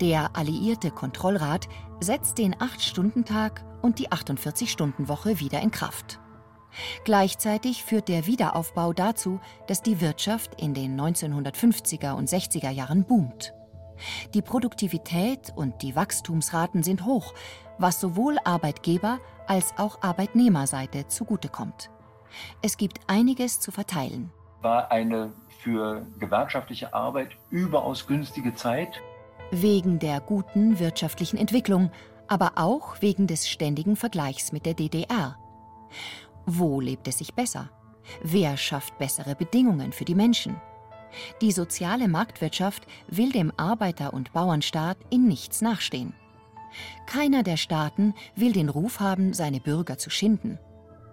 Der 0.00 0.36
alliierte 0.36 0.90
Kontrollrat 0.90 1.68
setzt 2.00 2.38
den 2.38 2.60
Acht-Stunden-Tag 2.60 3.64
und 3.82 4.00
die 4.00 4.08
48-Stunden-Woche 4.08 5.38
wieder 5.38 5.60
in 5.60 5.70
Kraft. 5.70 6.18
Gleichzeitig 7.04 7.84
führt 7.84 8.08
der 8.08 8.26
Wiederaufbau 8.26 8.94
dazu, 8.94 9.38
dass 9.68 9.80
die 9.80 10.00
Wirtschaft 10.00 10.60
in 10.60 10.74
den 10.74 11.00
1950er 11.00 12.14
und 12.14 12.28
60er 12.28 12.70
Jahren 12.70 13.04
boomt. 13.04 13.54
Die 14.34 14.42
Produktivität 14.42 15.52
und 15.54 15.82
die 15.82 15.96
Wachstumsraten 15.96 16.82
sind 16.82 17.04
hoch, 17.04 17.34
was 17.78 18.00
sowohl 18.00 18.38
Arbeitgeber 18.44 19.18
als 19.46 19.74
auch 19.78 20.02
Arbeitnehmerseite 20.02 21.08
zugutekommt. 21.08 21.90
Es 22.62 22.76
gibt 22.76 23.00
einiges 23.06 23.60
zu 23.60 23.72
verteilen. 23.72 24.30
War 24.62 24.90
eine 24.90 25.32
für 25.62 26.06
gewerkschaftliche 26.18 26.94
Arbeit 26.94 27.30
überaus 27.50 28.06
günstige 28.06 28.54
Zeit. 28.54 29.00
Wegen 29.50 29.98
der 29.98 30.20
guten 30.20 30.78
wirtschaftlichen 30.78 31.36
Entwicklung, 31.38 31.90
aber 32.28 32.52
auch 32.56 33.00
wegen 33.00 33.26
des 33.26 33.48
ständigen 33.48 33.96
Vergleichs 33.96 34.52
mit 34.52 34.66
der 34.66 34.74
DDR. 34.74 35.36
Wo 36.46 36.80
lebt 36.80 37.08
es 37.08 37.18
sich 37.18 37.34
besser? 37.34 37.70
Wer 38.22 38.56
schafft 38.56 38.98
bessere 38.98 39.34
Bedingungen 39.34 39.92
für 39.92 40.04
die 40.04 40.14
Menschen? 40.14 40.60
Die 41.40 41.52
soziale 41.52 42.08
Marktwirtschaft 42.08 42.86
will 43.08 43.32
dem 43.32 43.52
Arbeiter- 43.56 44.14
und 44.14 44.32
Bauernstaat 44.32 44.98
in 45.10 45.26
nichts 45.26 45.60
nachstehen. 45.60 46.14
Keiner 47.06 47.42
der 47.42 47.56
Staaten 47.56 48.14
will 48.36 48.52
den 48.52 48.68
Ruf 48.68 49.00
haben, 49.00 49.32
seine 49.32 49.60
Bürger 49.60 49.98
zu 49.98 50.10
schinden. 50.10 50.58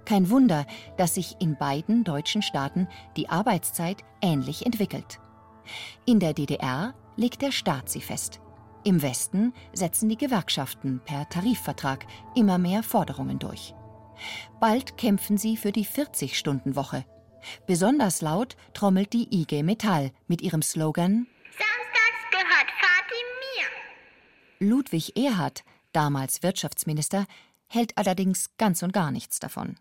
Kein 0.05 0.29
Wunder, 0.29 0.65
dass 0.97 1.15
sich 1.15 1.35
in 1.39 1.57
beiden 1.57 2.03
deutschen 2.03 2.41
Staaten 2.41 2.87
die 3.17 3.29
Arbeitszeit 3.29 4.03
ähnlich 4.21 4.65
entwickelt. 4.65 5.19
In 6.05 6.19
der 6.19 6.33
DDR 6.33 6.93
legt 7.17 7.41
der 7.41 7.51
Staat 7.51 7.89
sie 7.89 8.01
fest. 8.01 8.39
Im 8.83 9.01
Westen 9.01 9.53
setzen 9.73 10.07
die 10.07 10.17
Gewerkschaften 10.17 11.01
per 11.03 11.27
Tarifvertrag 11.27 12.05
immer 12.35 12.57
mehr 12.57 12.83
Forderungen 12.83 13.39
durch. 13.39 13.73
Bald 14.59 14.97
kämpfen 14.97 15.37
sie 15.37 15.57
für 15.57 15.71
die 15.71 15.85
40-Stunden-Woche 15.85 17.03
Besonders 17.65 18.21
laut 18.21 18.55
trommelt 18.73 19.13
die 19.13 19.27
IG 19.41 19.63
Metall 19.63 20.11
mit 20.27 20.41
ihrem 20.41 20.61
Slogan 20.61 21.27
Samstags 21.51 22.21
gehört 22.31 22.71
Fatih 22.79 23.23
mir. 24.59 24.69
Ludwig 24.69 25.17
Erhard, 25.17 25.63
damals 25.91 26.43
Wirtschaftsminister, 26.43 27.25
hält 27.67 27.97
allerdings 27.97 28.49
ganz 28.57 28.81
und 28.83 28.93
gar 28.93 29.11
nichts 29.11 29.39
davon. 29.39 29.77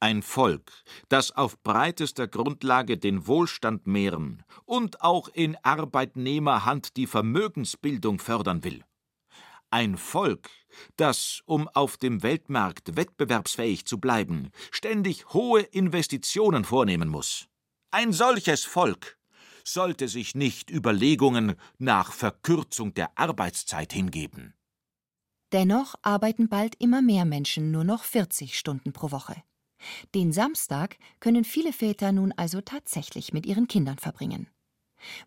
Ein 0.00 0.22
Volk, 0.22 0.70
das 1.08 1.32
auf 1.32 1.62
breitester 1.62 2.28
Grundlage 2.28 2.98
den 2.98 3.26
Wohlstand 3.26 3.86
mehren 3.86 4.42
und 4.66 5.00
auch 5.00 5.28
in 5.28 5.56
Arbeitnehmerhand 5.62 6.96
die 6.98 7.06
Vermögensbildung 7.06 8.18
fördern 8.18 8.64
will. 8.64 8.84
Ein 9.70 9.96
Volk, 9.96 10.50
das, 10.96 11.42
um 11.46 11.68
auf 11.68 11.96
dem 11.96 12.22
Weltmarkt 12.22 12.96
wettbewerbsfähig 12.96 13.84
zu 13.86 13.98
bleiben, 13.98 14.50
ständig 14.70 15.32
hohe 15.32 15.60
Investitionen 15.60 16.64
vornehmen 16.64 17.08
muss. 17.08 17.46
Ein 17.90 18.12
solches 18.12 18.64
Volk 18.64 19.18
sollte 19.64 20.08
sich 20.08 20.34
nicht 20.34 20.70
Überlegungen 20.70 21.54
nach 21.78 22.12
Verkürzung 22.12 22.94
der 22.94 23.16
Arbeitszeit 23.18 23.92
hingeben. 23.92 24.54
Dennoch 25.52 25.94
arbeiten 26.02 26.48
bald 26.48 26.74
immer 26.80 27.00
mehr 27.00 27.24
Menschen 27.24 27.70
nur 27.70 27.84
noch 27.84 28.04
40 28.04 28.58
Stunden 28.58 28.92
pro 28.92 29.10
Woche. 29.10 29.42
Den 30.14 30.32
Samstag 30.32 30.98
können 31.20 31.44
viele 31.44 31.72
Väter 31.72 32.12
nun 32.12 32.32
also 32.32 32.60
tatsächlich 32.60 33.32
mit 33.32 33.46
ihren 33.46 33.68
Kindern 33.68 33.98
verbringen. 33.98 34.48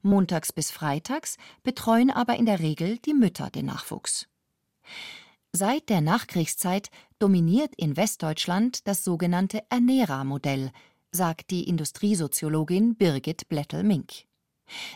Montags 0.01 0.51
bis 0.51 0.71
Freitags 0.71 1.37
betreuen 1.63 2.11
aber 2.11 2.35
in 2.35 2.45
der 2.45 2.59
Regel 2.59 2.97
die 2.99 3.13
Mütter 3.13 3.49
den 3.49 3.67
Nachwuchs. 3.67 4.27
Seit 5.59 5.89
der 5.89 6.01
Nachkriegszeit 6.01 6.91
dominiert 7.17 7.73
in 7.77 7.97
Westdeutschland 7.97 8.87
das 8.87 9.03
sogenannte 9.03 9.63
Ernährermodell, 9.71 10.69
sagt 11.09 11.49
die 11.49 11.67
Industriesoziologin 11.67 12.95
Birgit 12.95 13.47
Blättel-Mink. 13.49 14.25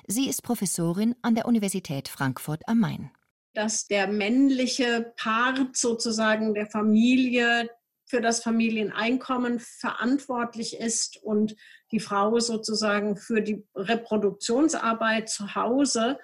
Sie 0.06 0.30
ist 0.30 0.44
Professorin 0.44 1.16
an 1.24 1.34
der 1.34 1.48
Universität 1.48 2.10
Frankfurt 2.10 2.62
am 2.68 2.80
Main. 2.80 3.10
Dass 3.56 3.88
der 3.88 4.06
männliche 4.06 5.12
Part 5.18 5.76
sozusagen 5.76 6.54
der 6.54 6.68
Familie 6.68 7.68
für 8.06 8.22
das 8.22 8.44
Familieneinkommen 8.44 9.60
verantwortlich 9.60 10.78
ist 10.78 11.18
und 11.24 11.56
die 11.92 12.00
Frau 12.00 12.38
sozusagen 12.40 13.18
für 13.18 13.42
die 13.42 13.66
Reproduktionsarbeit 13.74 15.28
zu 15.28 15.56
Hause 15.56 16.20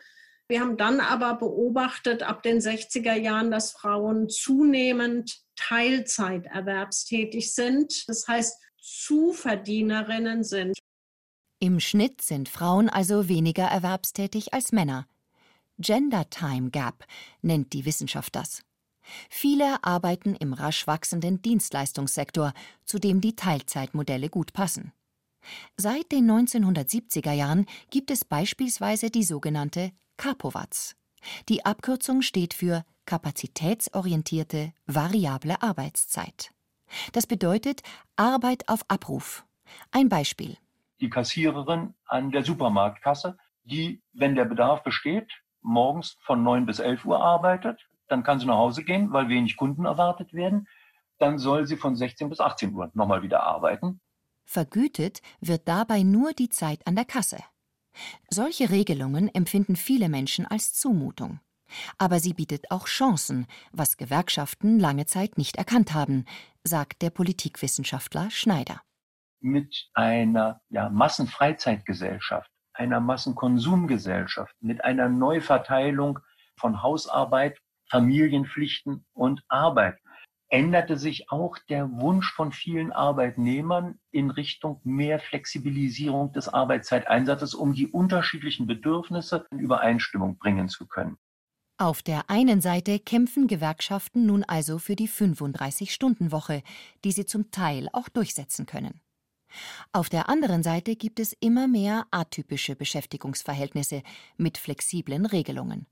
wir 0.50 0.62
haben 0.62 0.77
dann 0.77 1.01
aber 1.01 1.36
beobachtet 1.36 2.24
ab 2.24 2.42
den 2.42 2.60
60er 2.60 3.16
Jahren, 3.16 3.51
dass 3.51 3.72
Frauen 3.72 4.30
zunehmend 4.30 5.42
Teilzeiterwerbstätig 5.58 7.54
sind. 7.54 8.08
Das 8.08 8.27
heißt, 8.27 8.58
Zuverdienerinnen 8.80 10.44
sind. 10.44 10.77
Im 11.60 11.80
Schnitt 11.80 12.22
sind 12.22 12.48
Frauen 12.48 12.89
also 12.89 13.27
weniger 13.27 13.66
erwerbstätig 13.66 14.54
als 14.54 14.72
Männer. 14.72 15.08
Gender 15.80 16.30
Time 16.30 16.70
Gap 16.70 17.06
nennt 17.42 17.74
die 17.74 17.86
Wissenschaft 17.86 18.36
das. 18.36 18.62
Viele 19.30 19.84
arbeiten 19.84 20.36
im 20.36 20.54
rasch 20.54 20.88
wachsenden 20.88 21.42
Dienstleistungssektor, 21.42 22.54
zu 22.86 23.00
dem 23.00 23.22
die 23.22 23.36
Teilzeitmodelle 23.36 24.30
gut 24.30 24.54
passen. 24.54 24.94
Seit 25.77 26.12
den 26.12 26.30
1970er 26.30 27.32
Jahren 27.32 27.66
gibt 27.89 28.12
es 28.12 28.25
beispielsweise 28.25 29.10
die 29.10 29.24
sogenannte 29.24 29.92
Kapowatz. 30.17 30.95
Die 31.50 31.65
Abkürzung 31.65 32.21
steht 32.21 32.53
für 32.53 32.83
kapazitätsorientierte 33.05 34.74
variable 34.86 35.62
Arbeitszeit. 35.62 36.51
Das 37.13 37.27
bedeutet 37.27 37.81
Arbeit 38.15 38.67
auf 38.67 38.81
Abruf. 38.88 39.45
Ein 39.91 40.09
Beispiel. 40.09 40.57
Die 41.00 41.09
Kassiererin 41.09 41.93
an 42.05 42.31
der 42.31 42.43
Supermarktkasse, 42.43 43.38
die, 43.63 44.01
wenn 44.13 44.36
der 44.36 44.45
Bedarf 44.45 44.83
besteht, 44.83 45.31
morgens 45.62 46.17
von 46.21 46.43
9 46.43 46.65
bis 46.65 46.79
11 46.79 47.05
Uhr 47.05 47.21
arbeitet, 47.21 47.88
dann 48.07 48.24
kann 48.24 48.39
sie 48.39 48.45
nach 48.45 48.55
Hause 48.55 48.83
gehen, 48.83 49.12
weil 49.12 49.29
wenig 49.29 49.57
Kunden 49.57 49.86
erwartet 49.86 50.33
werden. 50.33 50.67
Dann 51.19 51.38
soll 51.38 51.67
sie 51.67 51.77
von 51.77 51.95
16 51.95 52.29
bis 52.29 52.39
18 52.39 52.74
Uhr 52.74 52.89
nochmal 52.93 53.21
wieder 53.21 53.43
arbeiten. 53.43 54.00
Vergütet 54.45 55.21
wird 55.41 55.67
dabei 55.67 56.03
nur 56.03 56.31
die 56.31 56.50
Zeit 56.50 56.88
an 56.88 56.95
der 56.95 57.05
Kasse. 57.05 57.38
Solche 58.30 58.70
Regelungen 58.70 59.34
empfinden 59.34 59.75
viele 59.75 60.10
Menschen 60.10 60.46
als 60.46 60.74
Zumutung. 60.74 61.39
Aber 61.98 62.20
sie 62.20 62.34
bietet 62.34 62.72
auch 62.72 62.88
Chancen, 62.88 63.46
was 63.72 63.98
Gewerkschaften 63.98 64.80
lange 64.80 65.06
Zeit 65.06 65.38
nicht 65.38 65.58
erkannt 65.58 65.94
haben, 65.94 66.25
sagt 66.63 67.01
der 67.01 67.10
Politikwissenschaftler 67.10 68.30
Schneider. 68.32 68.82
Mit 69.39 69.89
einer 69.94 70.62
ja, 70.70 70.89
Massenfreizeitgesellschaft, 70.89 72.50
einer 72.74 73.00
Massenkonsumgesellschaft, 73.00 74.56
mit 74.62 74.84
einer 74.84 75.10
Neuverteilung 75.10 76.20
von 76.58 76.82
Hausarbeit, 76.82 77.60
Familienpflichten 77.89 79.06
und 79.13 79.44
Arbeit 79.48 79.98
änderte 80.50 80.98
sich 80.98 81.32
auch 81.32 81.58
der 81.70 81.92
Wunsch 81.92 82.34
von 82.34 82.51
vielen 82.51 82.92
Arbeitnehmern 82.92 84.00
in 84.12 84.32
Richtung 84.32 84.80
mehr 84.84 85.20
Flexibilisierung 85.20 86.32
des 86.34 86.48
Arbeitszeiteinsatzes, 86.48 87.54
um 87.54 87.74
die 87.74 87.88
unterschiedlichen 87.88 88.68
Bedürfnisse 88.68 89.46
in 89.51 89.60
Übereinstimmung 89.60 90.38
bringen 90.38 90.70
zu 90.70 90.88
können. 90.88 91.18
Auf 91.80 92.01
der 92.01 92.30
einen 92.30 92.60
Seite 92.60 93.00
kämpfen 93.00 93.48
Gewerkschaften 93.48 94.25
nun 94.25 94.44
also 94.44 94.80
für 94.80 94.96
die 94.96 95.08
35-Stunden-Woche, 95.08 96.63
die 97.04 97.12
sie 97.12 97.25
zum 97.25 97.51
Teil 97.51 97.88
auch 97.94 98.10
durchsetzen 98.10 98.66
können. 98.66 99.01
Auf 99.92 100.10
der 100.10 100.27
anderen 100.27 100.63
Seite 100.63 100.96
gibt 100.96 101.20
es 101.20 101.34
immer 101.34 101.68
mehr 101.68 102.08
atypische 102.12 102.75
Beschäftigungsverhältnisse 102.75 104.01
mit 104.38 104.58
flexiblen 104.58 105.25
Regelungen. 105.25 105.88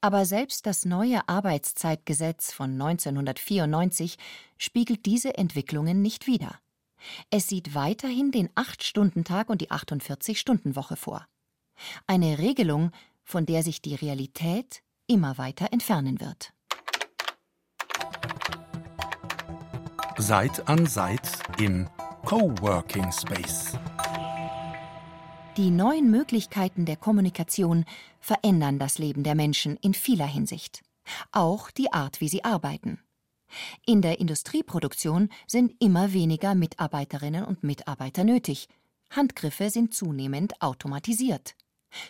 Aber 0.00 0.24
selbst 0.24 0.66
das 0.66 0.84
neue 0.84 1.28
Arbeitszeitgesetz 1.28 2.52
von 2.52 2.72
1994 2.72 4.16
spiegelt 4.58 5.06
diese 5.06 5.36
Entwicklungen 5.36 6.02
nicht 6.02 6.26
wider. 6.26 6.58
Es 7.30 7.48
sieht 7.48 7.74
weiterhin 7.74 8.30
den 8.30 8.50
Acht-Stunden-Tag 8.54 9.48
und 9.50 9.60
die 9.60 9.70
48-Stunden-Woche 9.70 10.96
vor. 10.96 11.26
Eine 12.06 12.38
Regelung, 12.38 12.92
von 13.24 13.46
der 13.46 13.62
sich 13.62 13.82
die 13.82 13.94
Realität 13.94 14.82
immer 15.06 15.38
weiter 15.38 15.72
entfernen 15.72 16.20
wird. 16.20 16.52
Seit 20.18 20.68
an 20.68 20.86
Seit 20.86 21.28
im 21.58 21.88
Coworking 22.24 23.10
Space. 23.10 23.72
Die 25.58 25.70
neuen 25.70 26.10
Möglichkeiten 26.10 26.86
der 26.86 26.96
Kommunikation 26.96 27.84
verändern 28.20 28.78
das 28.78 28.96
Leben 28.96 29.22
der 29.22 29.34
Menschen 29.34 29.76
in 29.76 29.92
vieler 29.92 30.26
Hinsicht. 30.26 30.82
Auch 31.30 31.70
die 31.70 31.92
Art, 31.92 32.22
wie 32.22 32.28
sie 32.30 32.42
arbeiten. 32.42 32.98
In 33.84 34.00
der 34.00 34.18
Industrieproduktion 34.18 35.28
sind 35.46 35.74
immer 35.78 36.14
weniger 36.14 36.54
Mitarbeiterinnen 36.54 37.44
und 37.44 37.64
Mitarbeiter 37.64 38.24
nötig. 38.24 38.66
Handgriffe 39.10 39.68
sind 39.68 39.92
zunehmend 39.92 40.62
automatisiert. 40.62 41.54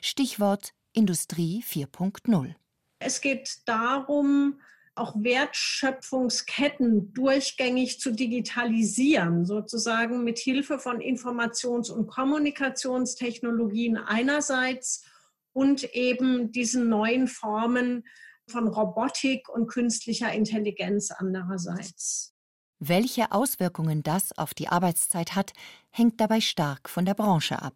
Stichwort 0.01 0.73
Industrie 0.93 1.65
4.0. 1.67 2.55
Es 3.01 3.21
geht 3.21 3.63
darum, 3.67 4.61
auch 5.03 5.15
Wertschöpfungsketten 5.17 7.13
durchgängig 7.13 7.99
zu 7.99 8.13
digitalisieren, 8.13 9.45
sozusagen 9.45 10.23
mit 10.23 10.39
Hilfe 10.39 10.79
von 10.79 11.01
Informations- 11.01 11.91
und 11.91 12.07
Kommunikationstechnologien 12.07 13.97
einerseits 13.97 15.05
und 15.53 15.83
eben 15.95 16.53
diesen 16.53 16.89
neuen 16.89 17.27
Formen 17.27 18.05
von 18.47 18.69
Robotik 18.69 19.49
und 19.49 19.67
künstlicher 19.67 20.33
Intelligenz 20.33 21.11
andererseits. 21.11 22.33
Welche 22.79 23.33
Auswirkungen 23.33 24.05
das 24.05 24.37
auf 24.39 24.55
die 24.55 24.69
Arbeitszeit 24.69 25.35
hat, 25.35 25.53
hängt 25.91 26.21
dabei 26.21 26.41
stark 26.41 26.89
von 26.89 27.05
der 27.05 27.15
Branche 27.15 27.61
ab. 27.61 27.75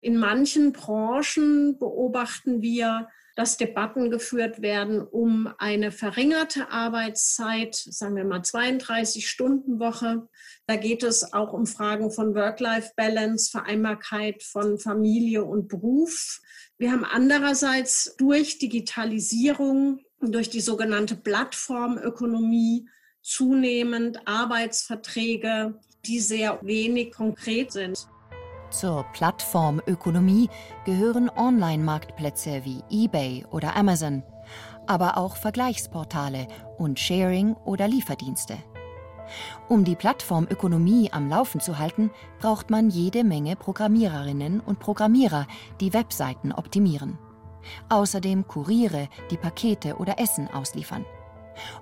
In 0.00 0.16
manchen 0.16 0.72
Branchen 0.72 1.78
beobachten 1.78 2.62
wir, 2.62 3.08
dass 3.36 3.56
Debatten 3.56 4.10
geführt 4.10 4.62
werden 4.62 5.00
um 5.00 5.52
eine 5.58 5.92
verringerte 5.92 6.70
Arbeitszeit, 6.70 7.74
sagen 7.74 8.16
wir 8.16 8.24
mal 8.24 8.40
32-Stunden-Woche. 8.40 10.28
Da 10.66 10.76
geht 10.76 11.02
es 11.02 11.32
auch 11.32 11.52
um 11.52 11.66
Fragen 11.66 12.10
von 12.10 12.34
Work-Life-Balance, 12.34 13.50
Vereinbarkeit 13.50 14.42
von 14.42 14.78
Familie 14.78 15.44
und 15.44 15.68
Beruf. 15.68 16.40
Wir 16.78 16.92
haben 16.92 17.04
andererseits 17.04 18.14
durch 18.16 18.58
Digitalisierung, 18.58 20.00
durch 20.20 20.50
die 20.50 20.60
sogenannte 20.60 21.16
Plattformökonomie 21.16 22.88
zunehmend 23.22 24.26
Arbeitsverträge, 24.26 25.78
die 26.06 26.20
sehr 26.20 26.60
wenig 26.62 27.12
konkret 27.12 27.72
sind. 27.72 28.06
Zur 28.70 29.02
Plattformökonomie 29.12 30.48
gehören 30.84 31.28
Online-Marktplätze 31.28 32.64
wie 32.64 32.82
eBay 32.88 33.44
oder 33.50 33.74
Amazon, 33.74 34.22
aber 34.86 35.18
auch 35.18 35.36
Vergleichsportale 35.36 36.46
und 36.78 36.98
Sharing- 36.98 37.54
oder 37.64 37.88
Lieferdienste. 37.88 38.58
Um 39.68 39.84
die 39.84 39.96
Plattformökonomie 39.96 41.12
am 41.12 41.28
Laufen 41.28 41.60
zu 41.60 41.78
halten, 41.78 42.10
braucht 42.38 42.70
man 42.70 42.90
jede 42.90 43.24
Menge 43.24 43.56
Programmiererinnen 43.56 44.60
und 44.60 44.78
Programmierer, 44.78 45.46
die 45.80 45.92
Webseiten 45.92 46.52
optimieren. 46.52 47.18
Außerdem 47.88 48.46
Kuriere, 48.46 49.08
die 49.32 49.36
Pakete 49.36 49.96
oder 49.96 50.20
Essen 50.20 50.48
ausliefern. 50.48 51.04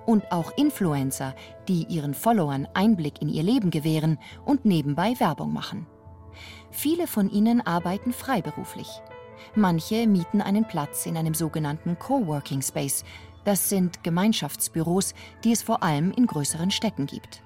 Und 0.07 0.33
auch 0.33 0.53
Influencer, 0.57 1.35
die 1.69 1.85
ihren 1.85 2.15
Followern 2.15 2.67
Einblick 2.73 3.21
in 3.21 3.29
ihr 3.29 3.43
Leben 3.43 3.71
gewähren 3.71 4.19
und 4.47 4.65
nebenbei 4.65 5.15
Werbung 5.21 5.53
machen. 5.53 5.87
Viele 6.71 7.07
von 7.07 7.31
ihnen 7.31 7.61
arbeiten 7.61 8.13
freiberuflich. 8.13 8.89
Manche 9.55 10.07
mieten 10.07 10.41
einen 10.41 10.67
Platz 10.67 11.07
in 11.07 11.17
einem 11.17 11.35
sogenannten 11.35 11.99
Coworking 11.99 12.63
Space. 12.63 13.05
Das 13.45 13.69
sind 13.69 14.03
Gemeinschaftsbüros, 14.03 15.15
die 15.45 15.53
es 15.53 15.63
vor 15.63 15.83
allem 15.83 16.13
in 16.13 16.27
größeren 16.27 16.71
Städten 16.71 17.07
gibt. 17.07 17.43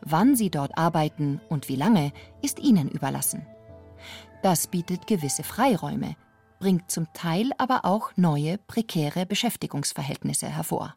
Wann 0.00 0.34
sie 0.34 0.50
dort 0.50 0.76
arbeiten 0.76 1.40
und 1.48 1.68
wie 1.68 1.76
lange, 1.76 2.12
ist 2.42 2.58
ihnen 2.58 2.88
überlassen. 2.88 3.46
Das 4.42 4.66
bietet 4.66 5.06
gewisse 5.06 5.42
Freiräume, 5.42 6.16
bringt 6.58 6.90
zum 6.90 7.12
Teil 7.12 7.50
aber 7.58 7.84
auch 7.84 8.12
neue, 8.16 8.58
prekäre 8.58 9.26
Beschäftigungsverhältnisse 9.26 10.48
hervor. 10.48 10.96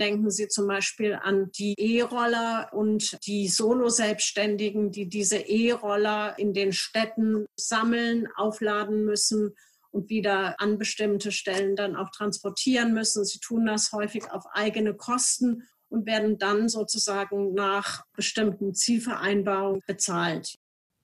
Denken 0.00 0.30
Sie 0.30 0.48
zum 0.48 0.68
Beispiel 0.68 1.14
an 1.14 1.50
die 1.52 1.74
E-Roller 1.76 2.70
und 2.72 3.18
die 3.26 3.48
Solo-Selbstständigen, 3.48 4.92
die 4.92 5.08
diese 5.08 5.38
E-Roller 5.38 6.38
in 6.38 6.54
den 6.54 6.72
Städten 6.72 7.46
sammeln, 7.56 8.28
aufladen 8.36 9.04
müssen 9.04 9.54
und 9.90 10.08
wieder 10.08 10.60
an 10.60 10.78
bestimmte 10.78 11.32
Stellen 11.32 11.74
dann 11.74 11.96
auch 11.96 12.10
transportieren 12.10 12.92
müssen. 12.94 13.24
Sie 13.24 13.40
tun 13.40 13.66
das 13.66 13.92
häufig 13.92 14.30
auf 14.30 14.44
eigene 14.52 14.94
Kosten 14.94 15.64
und 15.88 16.06
werden 16.06 16.38
dann 16.38 16.68
sozusagen 16.68 17.54
nach 17.54 18.04
bestimmten 18.14 18.74
Zielvereinbarungen 18.74 19.82
bezahlt. 19.86 20.54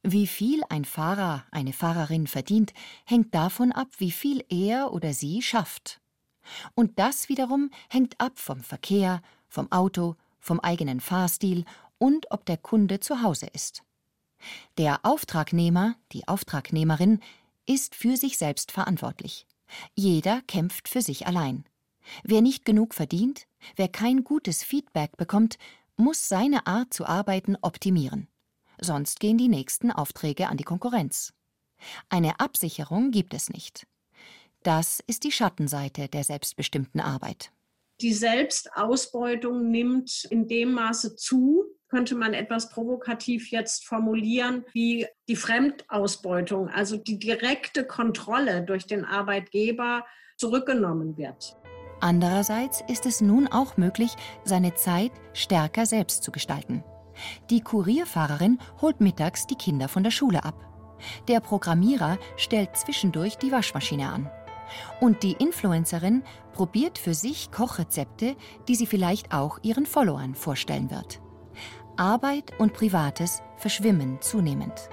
Wie 0.07 0.27
viel 0.27 0.63
ein 0.69 0.85
Fahrer, 0.85 1.47
eine 1.51 1.73
Fahrerin 1.73 2.27
verdient, 2.27 2.75
hängt 3.07 3.35
davon 3.35 3.73
ab, 3.73 3.89
wie 3.97 4.11
viel 4.11 4.45
er 4.51 4.93
oder 4.93 5.15
sie 5.15 5.41
schafft. 5.41 5.99
Und 6.75 6.99
das 6.99 7.29
wiederum 7.29 7.71
hängt 7.89 8.21
ab 8.21 8.39
vom 8.39 8.61
Verkehr, 8.61 9.23
vom 9.49 9.71
Auto, 9.73 10.17
vom 10.41 10.61
eigenen 10.61 11.01
Fahrstil 11.01 11.65
und 11.99 12.31
ob 12.31 12.45
der 12.45 12.57
Kunde 12.57 13.01
zu 13.01 13.23
Hause 13.23 13.47
ist. 13.47 13.83
Der 14.77 15.01
Auftragnehmer, 15.05 15.97
die 16.13 16.29
Auftragnehmerin, 16.29 17.21
ist 17.67 17.95
für 17.95 18.17
sich 18.17 18.37
selbst 18.37 18.73
verantwortlich. 18.73 19.47
Jeder 19.95 20.43
kämpft 20.43 20.89
für 20.89 21.01
sich 21.01 21.27
allein. 21.27 21.65
Wer 22.23 22.43
nicht 22.43 22.65
genug 22.65 22.95
verdient, 22.95 23.47
wer 23.77 23.89
kein 23.89 24.25
gutes 24.25 24.63
Feedback 24.63 25.17
bekommt, 25.17 25.57
muss 25.97 26.29
seine 26.29 26.67
Art 26.67 26.93
zu 26.93 27.07
arbeiten 27.07 27.57
optimieren. 27.63 28.29
Sonst 28.79 29.21
gehen 29.21 29.39
die 29.39 29.49
nächsten 29.49 29.91
Aufträge 29.91 30.49
an 30.49 30.57
die 30.57 30.65
Konkurrenz. 30.65 31.33
Eine 32.09 32.41
Absicherung 32.41 33.11
gibt 33.11 33.35
es 33.35 33.49
nicht. 33.49 33.87
Das 34.65 35.01
ist 35.07 35.25
die 35.25 35.31
Schattenseite 35.31 36.09
der 36.09 36.25
selbstbestimmten 36.25 36.99
Arbeit. 36.99 37.53
Die 38.01 38.15
Selbstausbeutung 38.15 39.71
nimmt 39.71 40.25
in 40.31 40.49
dem 40.49 40.73
Maße 40.73 41.17
zu, 41.17 41.67
könnte 41.89 42.15
man 42.15 42.33
etwas 42.33 42.71
provokativ 42.71 43.51
jetzt 43.51 43.87
formulieren, 43.87 44.65
wie 44.73 45.07
die 45.29 45.37
Fremdausbeutung, 45.37 46.71
also 46.71 46.97
die 46.97 47.19
direkte 47.19 47.87
Kontrolle 47.87 48.63
durch 48.63 48.87
den 48.87 49.05
Arbeitgeber 49.05 50.05
zurückgenommen 50.39 51.19
wird. 51.19 51.57
Andererseits 52.01 52.83
ist 52.89 53.05
es 53.05 53.21
nun 53.21 53.47
auch 53.49 53.77
möglich, 53.77 54.17
seine 54.45 54.75
Zeit 54.75 55.13
stärker 55.35 55.85
selbst 55.85 56.23
zu 56.23 56.33
gestalten. 56.33 56.83
Die 57.51 57.61
Kurierfahrerin 57.61 58.59
holt 58.81 59.03
mittags 59.03 59.47
die 59.47 59.57
Kinder 59.57 59.89
von 59.89 60.03
der 60.03 60.11
Schule 60.11 60.43
ab. 60.43 60.57
Der 61.29 61.41
Programmierer 61.41 62.19
stellt 62.37 62.77
zwischendurch 62.77 63.37
die 63.37 63.53
Waschmaschine 63.53 64.09
an. 64.09 64.31
Und 65.01 65.23
die 65.23 65.33
Influencerin 65.33 66.23
probiert 66.53 66.99
für 66.99 67.15
sich 67.15 67.51
Kochrezepte, 67.51 68.37
die 68.69 68.75
sie 68.75 68.87
vielleicht 68.87 69.35
auch 69.35 69.59
ihren 69.63 69.87
Followern 69.87 70.35
vorstellen 70.35 70.91
wird. 70.91 71.21
Arbeit 71.97 72.53
und 72.59 72.73
Privates 72.73 73.43
verschwimmen 73.57 74.21
zunehmend. 74.21 74.89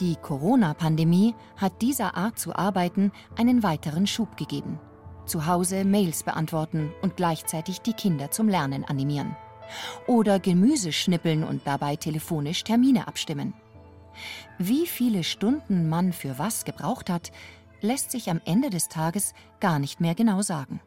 Die 0.00 0.16
Corona-Pandemie 0.16 1.34
hat 1.56 1.82
dieser 1.82 2.16
Art 2.16 2.38
zu 2.38 2.54
arbeiten 2.54 3.12
einen 3.36 3.62
weiteren 3.62 4.06
Schub 4.06 4.36
gegeben. 4.36 4.78
Zu 5.26 5.46
Hause 5.46 5.84
Mails 5.84 6.22
beantworten 6.22 6.92
und 7.02 7.16
gleichzeitig 7.16 7.80
die 7.80 7.92
Kinder 7.92 8.30
zum 8.30 8.48
Lernen 8.48 8.84
animieren. 8.84 9.36
Oder 10.06 10.38
Gemüse 10.38 10.92
schnippeln 10.92 11.44
und 11.44 11.66
dabei 11.66 11.96
telefonisch 11.96 12.64
Termine 12.64 13.06
abstimmen. 13.08 13.54
Wie 14.58 14.86
viele 14.86 15.22
Stunden 15.22 15.88
man 15.88 16.12
für 16.12 16.38
was 16.38 16.64
gebraucht 16.64 17.10
hat, 17.10 17.30
lässt 17.80 18.10
sich 18.10 18.30
am 18.30 18.40
Ende 18.44 18.70
des 18.70 18.88
Tages 18.88 19.34
gar 19.60 19.78
nicht 19.78 20.00
mehr 20.00 20.14
genau 20.14 20.42
sagen. 20.42 20.80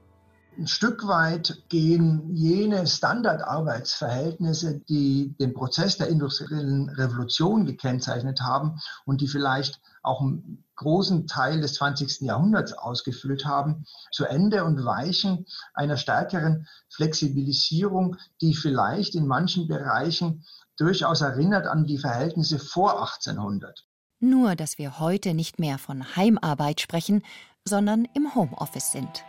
Ein 0.58 0.68
Stück 0.68 1.08
weit 1.08 1.64
gehen 1.70 2.36
jene 2.36 2.86
Standardarbeitsverhältnisse, 2.86 4.80
die 4.80 5.34
den 5.40 5.54
Prozess 5.54 5.98
der 5.98 6.10
industriellen 6.10 6.90
Revolution 6.90 7.66
gekennzeichnet 7.66 8.42
haben 8.42 8.82
und 9.06 9.22
die 9.22 9.30
vielleicht 9.30 9.80
auch 10.04 10.20
einen 10.20 10.66
großen 10.76 11.26
Teil 11.28 11.62
des 11.62 11.76
20. 11.76 12.22
Jahrhunderts 12.22 12.74
ausgefüllt 12.74 13.46
haben, 13.46 13.86
zu 14.12 14.26
Ende 14.26 14.66
und 14.66 14.84
weichen 14.84 15.46
einer 15.74 15.96
stärkeren 15.96 16.68
Flexibilisierung, 16.90 18.18
die 18.42 18.54
vielleicht 18.54 19.16
in 19.16 19.28
manchen 19.28 19.70
Bereichen 19.70 20.44
durchaus 20.76 21.22
erinnert 21.22 21.66
an 21.66 21.86
die 21.86 21.98
Verhältnisse 21.98 22.60
vor 22.60 23.00
1800. 23.00 23.86
Nur, 24.24 24.56
dass 24.56 24.78
wir 24.78 25.00
heute 25.00 25.34
nicht 25.34 25.58
mehr 25.58 25.80
von 25.80 26.16
Heimarbeit 26.16 26.80
sprechen, 26.80 27.24
sondern 27.66 28.08
im 28.14 28.36
Homeoffice 28.36 28.92
sind. 28.92 29.26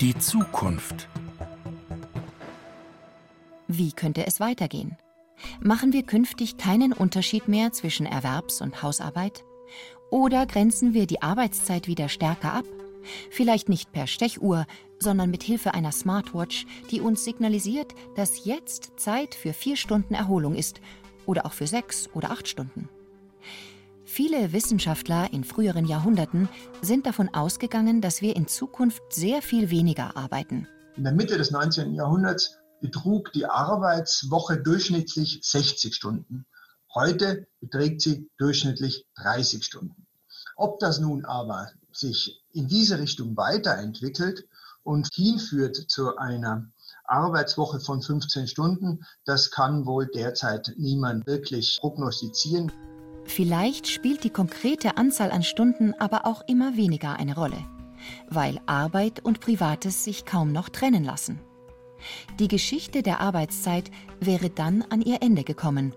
Die 0.00 0.16
Zukunft. 0.16 1.08
Wie 3.66 3.90
könnte 3.90 4.24
es 4.24 4.38
weitergehen? 4.38 4.96
Machen 5.60 5.92
wir 5.92 6.04
künftig 6.04 6.58
keinen 6.58 6.92
Unterschied 6.92 7.48
mehr 7.48 7.72
zwischen 7.72 8.06
Erwerbs- 8.06 8.62
und 8.62 8.80
Hausarbeit? 8.80 9.42
Oder 10.10 10.46
grenzen 10.46 10.94
wir 10.94 11.08
die 11.08 11.22
Arbeitszeit 11.22 11.88
wieder 11.88 12.08
stärker 12.08 12.52
ab? 12.52 12.66
Vielleicht 13.30 13.68
nicht 13.68 13.90
per 13.90 14.06
Stechuhr, 14.06 14.64
sondern 15.04 15.30
mit 15.30 15.44
Hilfe 15.44 15.74
einer 15.74 15.92
Smartwatch, 15.92 16.66
die 16.90 17.00
uns 17.00 17.24
signalisiert, 17.24 17.94
dass 18.16 18.44
jetzt 18.44 18.94
Zeit 18.96 19.36
für 19.36 19.52
vier 19.52 19.76
Stunden 19.76 20.14
Erholung 20.14 20.56
ist 20.56 20.80
oder 21.26 21.46
auch 21.46 21.52
für 21.52 21.68
sechs 21.68 22.08
oder 22.14 22.32
acht 22.32 22.48
Stunden. 22.48 22.88
Viele 24.04 24.52
Wissenschaftler 24.52 25.32
in 25.32 25.44
früheren 25.44 25.86
Jahrhunderten 25.86 26.48
sind 26.82 27.06
davon 27.06 27.32
ausgegangen, 27.32 28.00
dass 28.00 28.22
wir 28.22 28.36
in 28.36 28.48
Zukunft 28.48 29.02
sehr 29.10 29.42
viel 29.42 29.70
weniger 29.70 30.16
arbeiten. 30.16 30.66
In 30.96 31.04
der 31.04 31.12
Mitte 31.12 31.38
des 31.38 31.50
19. 31.50 31.94
Jahrhunderts 31.94 32.58
betrug 32.80 33.32
die 33.32 33.46
Arbeitswoche 33.46 34.58
durchschnittlich 34.58 35.40
60 35.42 35.94
Stunden. 35.94 36.46
Heute 36.94 37.46
beträgt 37.60 38.02
sie 38.02 38.28
durchschnittlich 38.38 39.06
30 39.16 39.64
Stunden. 39.64 40.06
Ob 40.56 40.78
das 40.78 41.00
nun 41.00 41.24
aber 41.24 41.70
sich 41.92 42.42
in 42.52 42.68
diese 42.68 42.98
Richtung 42.98 43.36
weiterentwickelt 43.36 44.46
und 44.84 45.08
hinführt 45.12 45.76
zu 45.76 46.16
einer 46.16 46.66
Arbeitswoche 47.06 47.80
von 47.80 48.00
15 48.00 48.46
Stunden, 48.46 49.04
das 49.24 49.50
kann 49.50 49.86
wohl 49.86 50.06
derzeit 50.06 50.72
niemand 50.76 51.26
wirklich 51.26 51.78
prognostizieren. 51.80 52.72
Vielleicht 53.24 53.88
spielt 53.88 54.24
die 54.24 54.30
konkrete 54.30 54.96
Anzahl 54.96 55.30
an 55.30 55.42
Stunden 55.42 55.94
aber 55.98 56.26
auch 56.26 56.42
immer 56.46 56.76
weniger 56.76 57.16
eine 57.16 57.34
Rolle, 57.34 57.58
weil 58.28 58.60
Arbeit 58.66 59.24
und 59.24 59.40
Privates 59.40 60.04
sich 60.04 60.24
kaum 60.24 60.52
noch 60.52 60.68
trennen 60.68 61.04
lassen. 61.04 61.40
Die 62.38 62.48
Geschichte 62.48 63.02
der 63.02 63.20
Arbeitszeit 63.20 63.90
wäre 64.20 64.50
dann 64.50 64.82
an 64.82 65.00
ihr 65.00 65.22
Ende 65.22 65.42
gekommen 65.42 65.94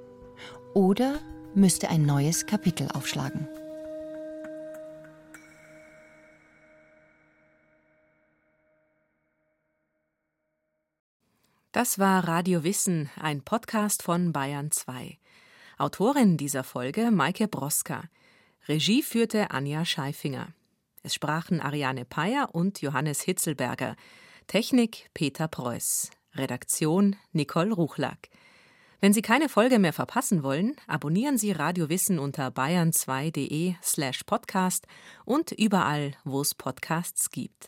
oder 0.73 1.19
müsste 1.53 1.89
ein 1.89 2.05
neues 2.05 2.45
Kapitel 2.45 2.87
aufschlagen. 2.93 3.47
Das 11.77 11.99
war 11.99 12.27
Radio 12.27 12.63
Wissen, 12.63 13.11
ein 13.21 13.43
Podcast 13.43 14.01
von 14.01 14.33
Bayern 14.33 14.71
2. 14.71 15.19
Autorin 15.77 16.35
dieser 16.35 16.63
Folge 16.63 17.11
Maike 17.11 17.47
Broska. 17.47 18.05
Regie 18.67 19.03
führte 19.03 19.51
Anja 19.51 19.85
Scheifinger. 19.85 20.47
Es 21.03 21.13
sprachen 21.13 21.61
Ariane 21.61 22.03
Peyer 22.03 22.49
und 22.55 22.81
Johannes 22.81 23.21
Hitzelberger. 23.21 23.95
Technik 24.47 25.11
Peter 25.13 25.47
Preuß. 25.47 26.09
Redaktion 26.33 27.15
Nicole 27.31 27.71
Ruchlack. 27.71 28.29
Wenn 28.99 29.13
Sie 29.13 29.21
keine 29.21 29.47
Folge 29.47 29.77
mehr 29.77 29.93
verpassen 29.93 30.41
wollen, 30.41 30.75
abonnieren 30.87 31.37
Sie 31.37 31.51
Radio 31.51 31.89
Wissen 31.89 32.17
unter 32.17 32.47
bayern2.de 32.47 33.75
slash 33.83 34.23
podcast 34.23 34.87
und 35.25 35.51
überall, 35.51 36.13
wo 36.23 36.41
es 36.41 36.55
Podcasts 36.55 37.29
gibt. 37.29 37.65